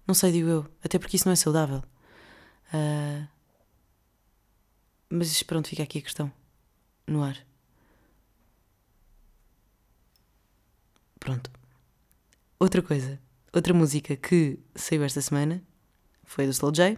Não 0.06 0.14
sei, 0.14 0.32
digo 0.32 0.48
eu. 0.48 0.66
Até 0.84 0.98
porque 0.98 1.16
isso 1.16 1.26
não 1.26 1.32
é 1.32 1.36
saudável. 1.36 1.82
Uh, 2.74 3.26
mas 5.08 5.42
pronto, 5.42 5.68
fica 5.68 5.82
aqui 5.82 5.98
a 5.98 6.02
questão. 6.02 6.30
No 7.06 7.22
ar. 7.22 7.38
Pronto. 11.18 11.50
Outra 12.58 12.82
coisa. 12.82 13.20
Outra 13.52 13.72
música 13.72 14.16
que 14.16 14.58
saiu 14.74 15.02
esta 15.04 15.20
semana 15.20 15.62
foi 16.30 16.46
do 16.46 16.52
Slow 16.52 16.70
J. 16.70 16.96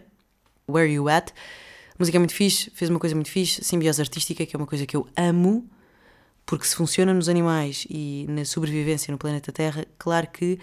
Where 0.69 0.89
You 0.89 1.09
At? 1.09 1.31
A 1.31 1.95
música 1.97 2.17
é 2.17 2.19
muito 2.19 2.35
fixe, 2.35 2.69
fez 2.69 2.89
uma 2.89 2.99
coisa 2.99 3.15
muito 3.15 3.31
fixe, 3.31 3.63
simbiose 3.63 3.99
artística, 3.99 4.45
que 4.45 4.55
é 4.55 4.57
uma 4.57 4.67
coisa 4.67 4.85
que 4.85 4.95
eu 4.95 5.07
amo, 5.17 5.67
porque 6.45 6.65
se 6.65 6.75
funciona 6.75 7.13
nos 7.15 7.27
animais 7.27 7.87
e 7.89 8.27
na 8.29 8.45
sobrevivência 8.45 9.11
no 9.11 9.17
planeta 9.17 9.51
Terra, 9.51 9.85
claro 9.97 10.27
que 10.27 10.59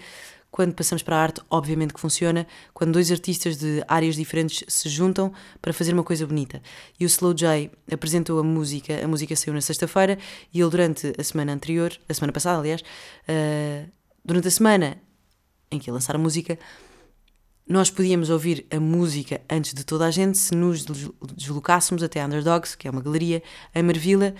quando 0.49 0.73
passamos 0.73 1.03
para 1.03 1.17
a 1.17 1.21
arte, 1.21 1.41
obviamente 1.49 1.93
que 1.93 1.99
funciona, 1.99 2.47
quando 2.73 2.93
dois 2.93 3.11
artistas 3.11 3.57
de 3.57 3.83
áreas 3.89 4.15
diferentes 4.15 4.63
se 4.67 4.87
juntam 4.87 5.33
para 5.61 5.73
fazer 5.73 5.93
uma 5.93 6.03
coisa 6.03 6.25
bonita. 6.25 6.61
E 6.97 7.03
o 7.03 7.07
Slow 7.07 7.33
J 7.33 7.71
apresentou 7.91 8.39
a 8.39 8.43
música, 8.43 9.03
a 9.03 9.07
música 9.07 9.35
saiu 9.35 9.53
na 9.53 9.61
sexta-feira, 9.61 10.17
e 10.53 10.61
ele 10.61 10.69
durante 10.69 11.13
a 11.17 11.23
semana 11.23 11.51
anterior, 11.53 11.91
a 12.07 12.13
semana 12.13 12.31
passada, 12.31 12.59
aliás, 12.59 12.81
uh, 12.81 13.91
durante 14.23 14.47
a 14.47 14.51
semana 14.51 14.97
em 15.69 15.79
que 15.79 15.91
lançar 15.91 16.15
a 16.15 16.19
música, 16.19 16.57
nós 17.67 17.89
podíamos 17.89 18.29
ouvir 18.29 18.65
a 18.69 18.79
música 18.79 19.41
antes 19.49 19.73
de 19.73 19.83
toda 19.83 20.05
a 20.05 20.11
gente 20.11 20.37
se 20.37 20.55
nos 20.55 20.85
deslocássemos 21.35 22.03
até 22.03 22.21
a 22.21 22.25
Underdogs, 22.25 22.75
que 22.75 22.87
é 22.87 22.91
uma 22.91 23.01
galeria 23.01 23.41
em 23.73 23.83
Marvila, 23.83 24.33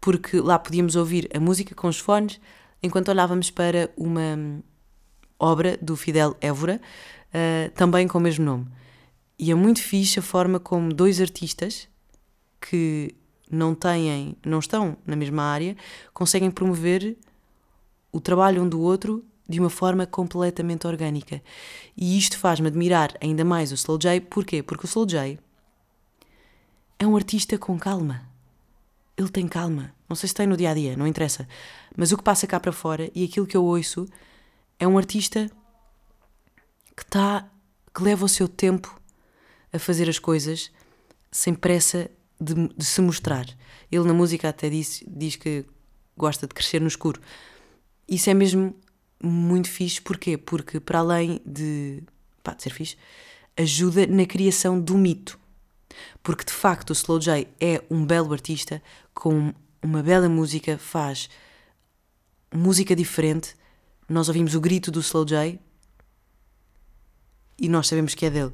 porque 0.00 0.40
lá 0.40 0.58
podíamos 0.58 0.94
ouvir 0.94 1.28
a 1.34 1.40
música 1.40 1.74
com 1.74 1.88
os 1.88 1.98
fones 1.98 2.40
enquanto 2.82 3.08
olhávamos 3.08 3.50
para 3.50 3.90
uma 3.96 4.62
obra 5.38 5.76
do 5.82 5.96
Fidel 5.96 6.36
Évora, 6.40 6.80
uh, 7.28 7.70
também 7.72 8.06
com 8.06 8.18
o 8.18 8.20
mesmo 8.20 8.44
nome. 8.44 8.66
E 9.38 9.50
é 9.50 9.54
muito 9.54 9.82
fixe 9.82 10.18
a 10.18 10.22
forma 10.22 10.58
como 10.58 10.94
dois 10.94 11.20
artistas 11.20 11.88
que 12.60 13.14
não 13.50 13.74
têm, 13.74 14.36
não 14.44 14.58
estão 14.58 14.96
na 15.06 15.14
mesma 15.14 15.42
área, 15.42 15.76
conseguem 16.12 16.50
promover 16.50 17.16
o 18.10 18.20
trabalho 18.20 18.62
um 18.62 18.68
do 18.68 18.80
outro 18.80 19.24
de 19.48 19.60
uma 19.60 19.70
forma 19.70 20.06
completamente 20.06 20.86
orgânica. 20.86 21.42
E 21.96 22.18
isto 22.18 22.38
faz-me 22.38 22.68
admirar 22.68 23.14
ainda 23.20 23.44
mais 23.44 23.70
o 23.70 23.74
Slow 23.74 23.98
J. 23.98 24.20
Porquê? 24.22 24.62
Porque 24.62 24.84
o 24.84 24.88
Slow 24.88 25.06
J 25.06 25.38
é 26.98 27.06
um 27.06 27.16
artista 27.16 27.56
com 27.58 27.78
calma. 27.78 28.28
Ele 29.16 29.28
tem 29.28 29.46
calma. 29.46 29.94
Não 30.08 30.16
sei 30.16 30.28
se 30.28 30.34
tem 30.34 30.46
no 30.46 30.56
dia 30.56 30.70
a 30.70 30.74
dia, 30.74 30.96
não 30.96 31.06
interessa. 31.06 31.48
Mas 31.96 32.12
o 32.12 32.16
que 32.16 32.22
passa 32.22 32.46
cá 32.46 32.60
para 32.60 32.72
fora 32.72 33.10
e 33.14 33.24
aquilo 33.24 33.46
que 33.46 33.56
eu 33.56 33.64
ouço 33.64 34.06
é 34.78 34.86
um 34.86 34.98
artista 34.98 35.50
que 36.96 37.02
está 37.02 37.48
que 37.94 38.02
leva 38.02 38.24
o 38.24 38.28
seu 38.28 38.46
tempo 38.46 39.00
a 39.72 39.78
fazer 39.78 40.08
as 40.08 40.18
coisas 40.18 40.70
sem 41.30 41.54
pressa 41.54 42.10
de, 42.40 42.68
de 42.68 42.84
se 42.84 43.00
mostrar. 43.00 43.46
Ele 43.90 44.04
na 44.04 44.12
música 44.12 44.48
até 44.48 44.68
diz, 44.68 45.02
diz 45.06 45.36
que 45.36 45.64
gosta 46.16 46.46
de 46.46 46.54
crescer 46.54 46.80
no 46.80 46.88
escuro. 46.88 47.20
Isso 48.06 48.28
é 48.28 48.34
mesmo 48.34 48.74
muito 49.22 49.68
fixe. 49.68 50.00
Porquê? 50.00 50.36
Porque 50.36 50.80
para 50.80 51.00
além 51.00 51.40
de, 51.44 52.02
pá, 52.42 52.54
de 52.54 52.62
ser 52.62 52.70
fixe, 52.70 52.96
ajuda 53.56 54.06
na 54.06 54.26
criação 54.26 54.80
do 54.80 54.96
mito. 54.96 55.38
Porque 56.22 56.44
de 56.44 56.52
facto 56.52 56.90
o 56.90 56.92
Slow 56.92 57.20
J 57.20 57.48
é 57.60 57.82
um 57.90 58.04
belo 58.04 58.32
artista 58.32 58.82
com 59.14 59.54
uma 59.82 60.02
bela 60.02 60.28
música, 60.28 60.76
faz 60.76 61.30
música 62.52 62.94
diferente 62.94 63.54
nós 64.08 64.28
ouvimos 64.28 64.54
o 64.54 64.60
grito 64.60 64.90
do 64.90 65.00
Slow 65.00 65.24
J 65.24 65.58
e 67.58 67.68
nós 67.68 67.88
sabemos 67.88 68.14
que 68.14 68.26
é 68.26 68.30
dele. 68.30 68.52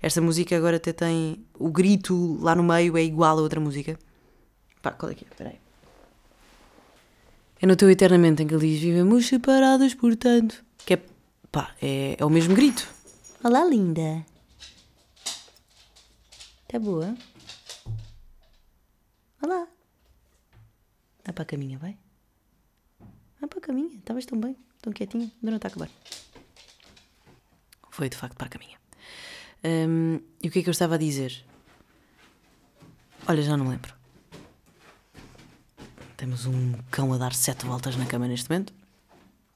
Esta 0.00 0.20
música 0.20 0.56
agora 0.56 0.76
até 0.76 0.92
tem. 0.92 1.44
O 1.58 1.70
grito 1.70 2.38
lá 2.40 2.54
no 2.54 2.62
meio 2.62 2.96
é 2.96 3.02
igual 3.02 3.38
a 3.38 3.42
outra 3.42 3.60
música. 3.60 3.98
Pá, 4.80 4.92
qual 4.92 5.12
é 5.12 5.14
que 5.14 5.24
é? 5.24 5.28
Espera 5.28 5.50
aí. 5.50 5.63
É 7.60 7.66
no 7.66 7.76
teu 7.76 7.90
eternamente 7.90 8.42
em 8.42 8.46
que 8.46 8.54
ele 8.54 8.68
diz 8.68 8.80
Vivemos 8.80 9.26
separados, 9.26 9.94
portanto. 9.94 10.64
Que 10.84 10.94
é. 10.94 11.02
pá, 11.50 11.74
é, 11.80 12.16
é 12.18 12.24
o 12.24 12.30
mesmo 12.30 12.54
grito. 12.54 12.88
Olá, 13.42 13.64
linda. 13.64 14.24
Tá 16.68 16.78
boa? 16.78 17.16
Olá. 19.42 19.66
Vai 21.24 21.32
para 21.32 21.42
a 21.42 21.46
caminha, 21.46 21.78
vai. 21.78 21.96
Vai 23.40 23.48
para 23.48 23.58
a 23.58 23.62
caminha, 23.62 23.96
estavas 23.96 24.26
tão 24.26 24.38
bem 24.40 24.56
tão 24.84 24.92
quietinha, 24.92 25.24
ainda 25.24 25.50
não 25.50 25.56
está 25.56 25.68
a 25.68 25.70
acabar. 25.70 25.90
Foi 27.90 28.08
de 28.08 28.16
facto 28.16 28.36
para 28.36 28.46
a 28.46 28.50
caminha. 28.50 28.78
Um, 29.64 30.20
e 30.42 30.48
o 30.48 30.50
que 30.50 30.58
é 30.58 30.62
que 30.62 30.68
eu 30.68 30.72
estava 30.72 30.96
a 30.96 30.98
dizer? 30.98 31.44
Olha, 33.26 33.42
já 33.42 33.56
não 33.56 33.64
me 33.64 33.70
lembro. 33.70 33.94
Temos 36.24 36.46
um 36.46 36.72
cão 36.90 37.12
a 37.12 37.18
dar 37.18 37.34
sete 37.34 37.66
voltas 37.66 37.96
na 37.96 38.06
cama 38.06 38.26
neste 38.26 38.48
momento. 38.48 38.72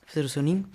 Fazer 0.04 0.22
o 0.22 0.28
seu 0.28 0.42
ninho. 0.42 0.68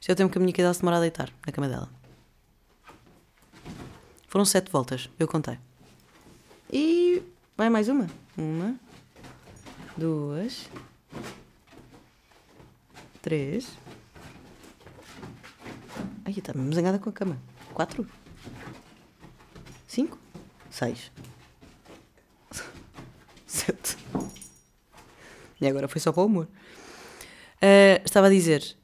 Isto 0.00 0.10
é 0.10 0.12
o 0.12 0.16
tempo 0.16 0.32
que 0.32 0.38
a 0.38 0.40
minha 0.40 0.52
cadela 0.52 0.74
se 0.74 0.80
demora 0.80 0.96
a 0.96 1.00
deitar 1.00 1.32
na 1.46 1.52
cama 1.52 1.68
dela. 1.68 1.88
Foram 4.26 4.44
sete 4.44 4.72
voltas, 4.72 5.08
eu 5.20 5.28
contei. 5.28 5.56
E 6.68 7.22
vai 7.56 7.70
mais 7.70 7.88
uma. 7.88 8.08
Uma, 8.36 8.74
duas, 9.96 10.68
três. 13.22 13.68
Ai, 16.24 16.34
está 16.36 16.52
mesmo 16.52 16.74
zangada 16.74 16.98
com 16.98 17.08
a 17.08 17.12
cama. 17.12 17.38
Quatro, 17.72 18.04
cinco, 19.96 20.18
seis, 20.70 21.10
sete. 23.46 23.96
E 25.58 25.66
agora 25.66 25.88
foi 25.88 26.02
só 26.02 26.12
para 26.12 26.22
o 26.22 26.26
humor. 26.26 26.46
Uh, 27.56 28.04
estava 28.04 28.26
a 28.26 28.30
dizer, 28.30 28.76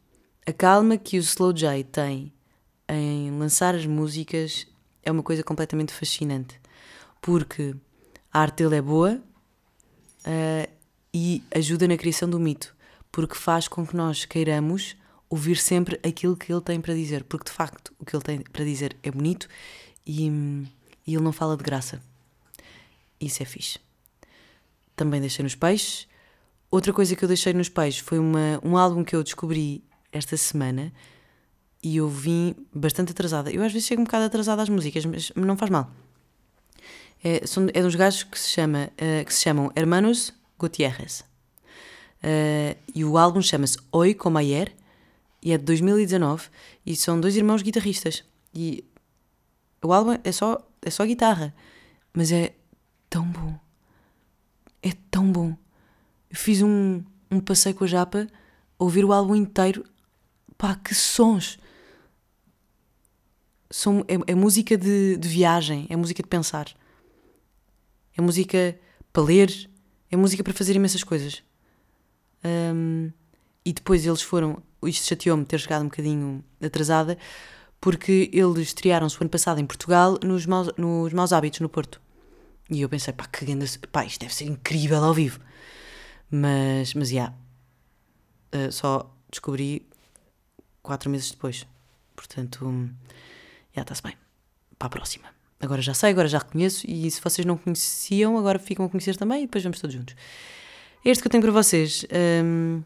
a 0.46 0.52
calma 0.54 0.96
que 0.96 1.18
o 1.18 1.20
Slow 1.20 1.52
J 1.52 1.84
tem 1.84 2.32
em 2.88 3.30
lançar 3.38 3.74
as 3.74 3.84
músicas 3.84 4.66
é 5.02 5.12
uma 5.12 5.22
coisa 5.22 5.42
completamente 5.42 5.92
fascinante. 5.92 6.58
Porque 7.20 7.74
a 8.32 8.40
arte 8.40 8.62
dele 8.62 8.76
é 8.76 8.82
boa, 8.82 9.22
uh, 10.26 10.72
e 11.12 11.44
ajuda 11.54 11.86
na 11.86 11.98
criação 11.98 12.26
do 12.26 12.40
mito, 12.40 12.74
porque 13.10 13.34
faz 13.34 13.68
com 13.68 13.86
que 13.86 13.94
nós 13.94 14.24
queiramos 14.24 14.96
ouvir 15.28 15.56
sempre 15.56 16.00
aquilo 16.02 16.38
que 16.38 16.50
ele 16.50 16.62
tem 16.62 16.80
para 16.80 16.94
dizer, 16.94 17.24
porque 17.24 17.50
de 17.50 17.54
facto 17.54 17.92
o 17.98 18.04
que 18.06 18.16
ele 18.16 18.24
tem 18.24 18.40
para 18.40 18.64
dizer 18.64 18.96
é 19.02 19.10
bonito 19.10 19.46
e, 20.06 20.66
e 21.06 21.14
ele 21.14 21.22
não 21.22 21.32
fala 21.32 21.56
de 21.56 21.62
graça. 21.62 22.02
Isso 23.20 23.42
é 23.42 23.46
fixe. 23.46 23.78
Também 24.96 25.20
deixei 25.20 25.42
nos 25.42 25.54
peixes. 25.54 26.06
Outra 26.70 26.92
coisa 26.92 27.14
que 27.14 27.24
eu 27.24 27.28
deixei 27.28 27.52
nos 27.52 27.68
peixes 27.68 28.00
foi 28.00 28.18
uma, 28.18 28.60
um 28.62 28.76
álbum 28.76 29.04
que 29.04 29.14
eu 29.14 29.22
descobri 29.22 29.84
esta 30.10 30.36
semana 30.36 30.92
e 31.82 31.96
eu 31.96 32.08
vim 32.08 32.54
bastante 32.72 33.12
atrasada. 33.12 33.50
Eu 33.50 33.62
às 33.62 33.72
vezes 33.72 33.88
chego 33.88 34.02
um 34.02 34.04
bocado 34.04 34.24
atrasada 34.24 34.62
às 34.62 34.68
músicas, 34.68 35.04
mas 35.04 35.32
não 35.34 35.56
faz 35.56 35.70
mal. 35.70 35.90
É, 37.24 37.46
são, 37.46 37.68
é 37.72 37.82
dos 37.82 37.94
gajos 37.94 38.24
que 38.24 38.38
se, 38.38 38.48
chama, 38.50 38.90
uh, 38.94 39.24
que 39.24 39.32
se 39.32 39.42
chamam 39.42 39.70
Hermanos 39.76 40.32
Gutierrez. 40.58 41.24
Uh, 42.22 42.76
e 42.94 43.04
o 43.04 43.18
álbum 43.18 43.42
chama-se 43.42 43.78
Oi 43.90 44.14
Como 44.14 44.38
Ayer 44.38 44.72
e 45.42 45.52
é 45.52 45.58
de 45.58 45.64
2019 45.64 46.48
e 46.86 46.94
são 46.94 47.20
dois 47.20 47.36
irmãos 47.36 47.62
guitarristas. 47.62 48.24
E 48.54 48.84
o 49.82 49.92
álbum 49.92 50.18
é 50.22 50.32
só, 50.32 50.58
é 50.80 50.90
só 50.90 51.04
guitarra, 51.04 51.54
mas 52.12 52.30
é 52.32 52.54
tão 53.08 53.26
bom. 53.26 53.58
É 54.82 54.92
tão 55.10 55.30
bom. 55.30 55.56
Eu 56.30 56.36
fiz 56.36 56.62
um, 56.62 57.02
um 57.30 57.40
passeio 57.40 57.74
com 57.74 57.84
a 57.84 57.86
Japa 57.86 58.26
ouvir 58.78 59.04
o 59.04 59.12
álbum 59.12 59.34
inteiro. 59.34 59.84
Pá, 60.56 60.74
que 60.74 60.94
sons! 60.94 61.58
São, 63.70 64.04
é, 64.06 64.32
é 64.32 64.34
música 64.34 64.76
de, 64.76 65.16
de 65.16 65.28
viagem, 65.28 65.86
é 65.88 65.96
música 65.96 66.22
de 66.22 66.28
pensar 66.28 66.74
é 68.16 68.20
música 68.20 68.78
para 69.12 69.22
ler, 69.22 69.70
é 70.10 70.16
música 70.16 70.42
para 70.42 70.52
fazer 70.52 70.76
imensas 70.76 71.02
coisas. 71.02 71.42
Um, 72.44 73.10
e 73.64 73.72
depois 73.72 74.04
eles 74.04 74.22
foram. 74.22 74.62
Isto 74.84 75.06
chateou-me 75.06 75.44
ter 75.44 75.60
chegado 75.60 75.82
um 75.82 75.88
bocadinho 75.88 76.44
atrasada, 76.60 77.16
porque 77.82 78.30
eles 78.32 78.68
estrearam-se 78.68 79.18
o 79.18 79.22
ano 79.24 79.28
passado 79.28 79.58
em 79.60 79.66
Portugal 79.66 80.16
nos 80.24 80.46
maus, 80.46 80.70
nos 80.78 81.12
maus 81.12 81.32
Hábitos, 81.32 81.58
no 81.58 81.68
Porto. 81.68 82.00
E 82.70 82.80
eu 82.80 82.88
pensei, 82.88 83.12
pá, 83.12 83.26
que 83.26 83.44
grande. 83.44 83.76
Pá, 83.90 84.04
isto 84.04 84.20
deve 84.20 84.32
ser 84.32 84.44
incrível 84.44 85.02
ao 85.02 85.12
vivo. 85.12 85.40
Mas, 86.30 86.94
mas, 86.94 87.08
já. 87.08 87.14
Yeah, 88.54 88.68
uh, 88.68 88.72
só 88.72 89.12
descobri 89.28 89.84
quatro 90.80 91.10
meses 91.10 91.32
depois. 91.32 91.66
Portanto, 92.14 92.60
já 92.60 92.70
yeah, 92.70 93.82
está-se 93.82 94.02
bem. 94.02 94.16
Para 94.78 94.86
a 94.86 94.90
próxima. 94.90 95.28
Agora 95.58 95.82
já 95.82 95.92
sei, 95.92 96.10
agora 96.10 96.28
já 96.28 96.38
reconheço, 96.38 96.88
e 96.88 97.10
se 97.10 97.20
vocês 97.20 97.44
não 97.44 97.56
conheciam, 97.56 98.38
agora 98.38 98.60
ficam 98.60 98.86
a 98.86 98.88
conhecer 98.88 99.16
também, 99.16 99.42
e 99.42 99.46
depois 99.46 99.62
vamos 99.62 99.80
todos 99.80 99.94
juntos. 99.94 100.14
Este 101.04 101.20
que 101.20 101.26
eu 101.26 101.30
tenho 101.30 101.42
para 101.42 101.52
vocês. 101.52 102.06
Um, 102.44 102.82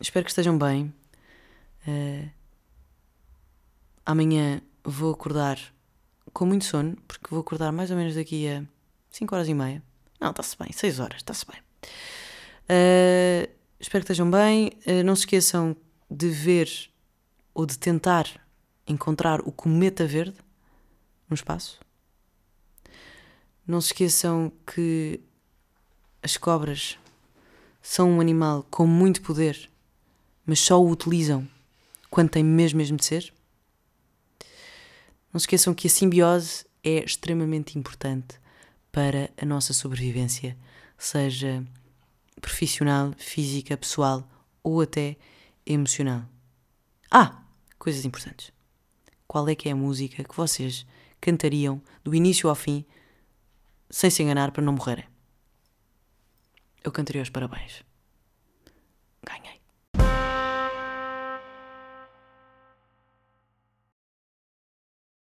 espero 0.00 0.24
que 0.24 0.30
estejam 0.30 0.56
bem. 0.56 0.94
Uh, 1.86 2.36
amanhã 4.06 4.62
vou 4.84 5.12
acordar 5.12 5.58
com 6.32 6.46
muito 6.46 6.64
sono, 6.64 6.96
porque 7.08 7.26
vou 7.28 7.40
acordar 7.40 7.72
mais 7.72 7.90
ou 7.90 7.96
menos 7.96 8.14
daqui 8.14 8.48
a 8.48 8.62
5 9.10 9.34
horas 9.34 9.48
e 9.48 9.54
meia. 9.54 9.82
Não, 10.20 10.30
está-se 10.30 10.56
bem, 10.56 10.72
6 10.72 11.00
horas, 11.00 11.16
está-se 11.16 11.44
bem. 11.46 11.60
Uh, 12.68 13.50
espero 13.80 14.04
que 14.04 14.12
estejam 14.12 14.30
bem. 14.30 14.70
Uh, 14.86 15.02
não 15.04 15.16
se 15.16 15.22
esqueçam 15.22 15.76
de 16.10 16.28
ver 16.28 16.70
ou 17.52 17.66
de 17.66 17.78
tentar 17.78 18.28
encontrar 18.86 19.40
o 19.40 19.50
cometa 19.50 20.06
verde 20.06 20.36
no 21.28 21.34
espaço. 21.34 21.80
Não 23.66 23.80
se 23.80 23.88
esqueçam 23.88 24.52
que 24.64 25.20
as 26.22 26.36
cobras 26.36 26.98
são 27.82 28.10
um 28.10 28.20
animal 28.20 28.64
com 28.70 28.86
muito 28.86 29.22
poder, 29.22 29.70
mas 30.44 30.60
só 30.60 30.80
o 30.80 30.90
utilizam 30.90 31.48
quando 32.10 32.30
tem 32.30 32.44
mesmo, 32.44 32.78
mesmo 32.78 32.96
de 32.96 33.04
ser. 33.04 33.32
Não 35.36 35.38
se 35.38 35.44
esqueçam 35.44 35.74
que 35.74 35.86
a 35.86 35.90
simbiose 35.90 36.64
é 36.82 37.04
extremamente 37.04 37.78
importante 37.78 38.40
para 38.90 39.30
a 39.36 39.44
nossa 39.44 39.74
sobrevivência, 39.74 40.56
seja 40.96 41.62
profissional, 42.40 43.12
física, 43.18 43.76
pessoal 43.76 44.26
ou 44.62 44.80
até 44.80 45.14
emocional. 45.66 46.22
Ah, 47.10 47.42
coisas 47.78 48.06
importantes. 48.06 48.50
Qual 49.26 49.46
é 49.46 49.54
que 49.54 49.68
é 49.68 49.72
a 49.72 49.76
música 49.76 50.24
que 50.24 50.34
vocês 50.34 50.86
cantariam 51.20 51.82
do 52.02 52.14
início 52.14 52.48
ao 52.48 52.54
fim, 52.54 52.82
sem 53.90 54.08
se 54.08 54.22
enganar 54.22 54.52
para 54.52 54.64
não 54.64 54.72
morrerem. 54.72 55.04
Eu 56.82 56.90
cantaria 56.90 57.20
os 57.20 57.28
parabéns. 57.28 57.84
Ganhei. 59.22 59.60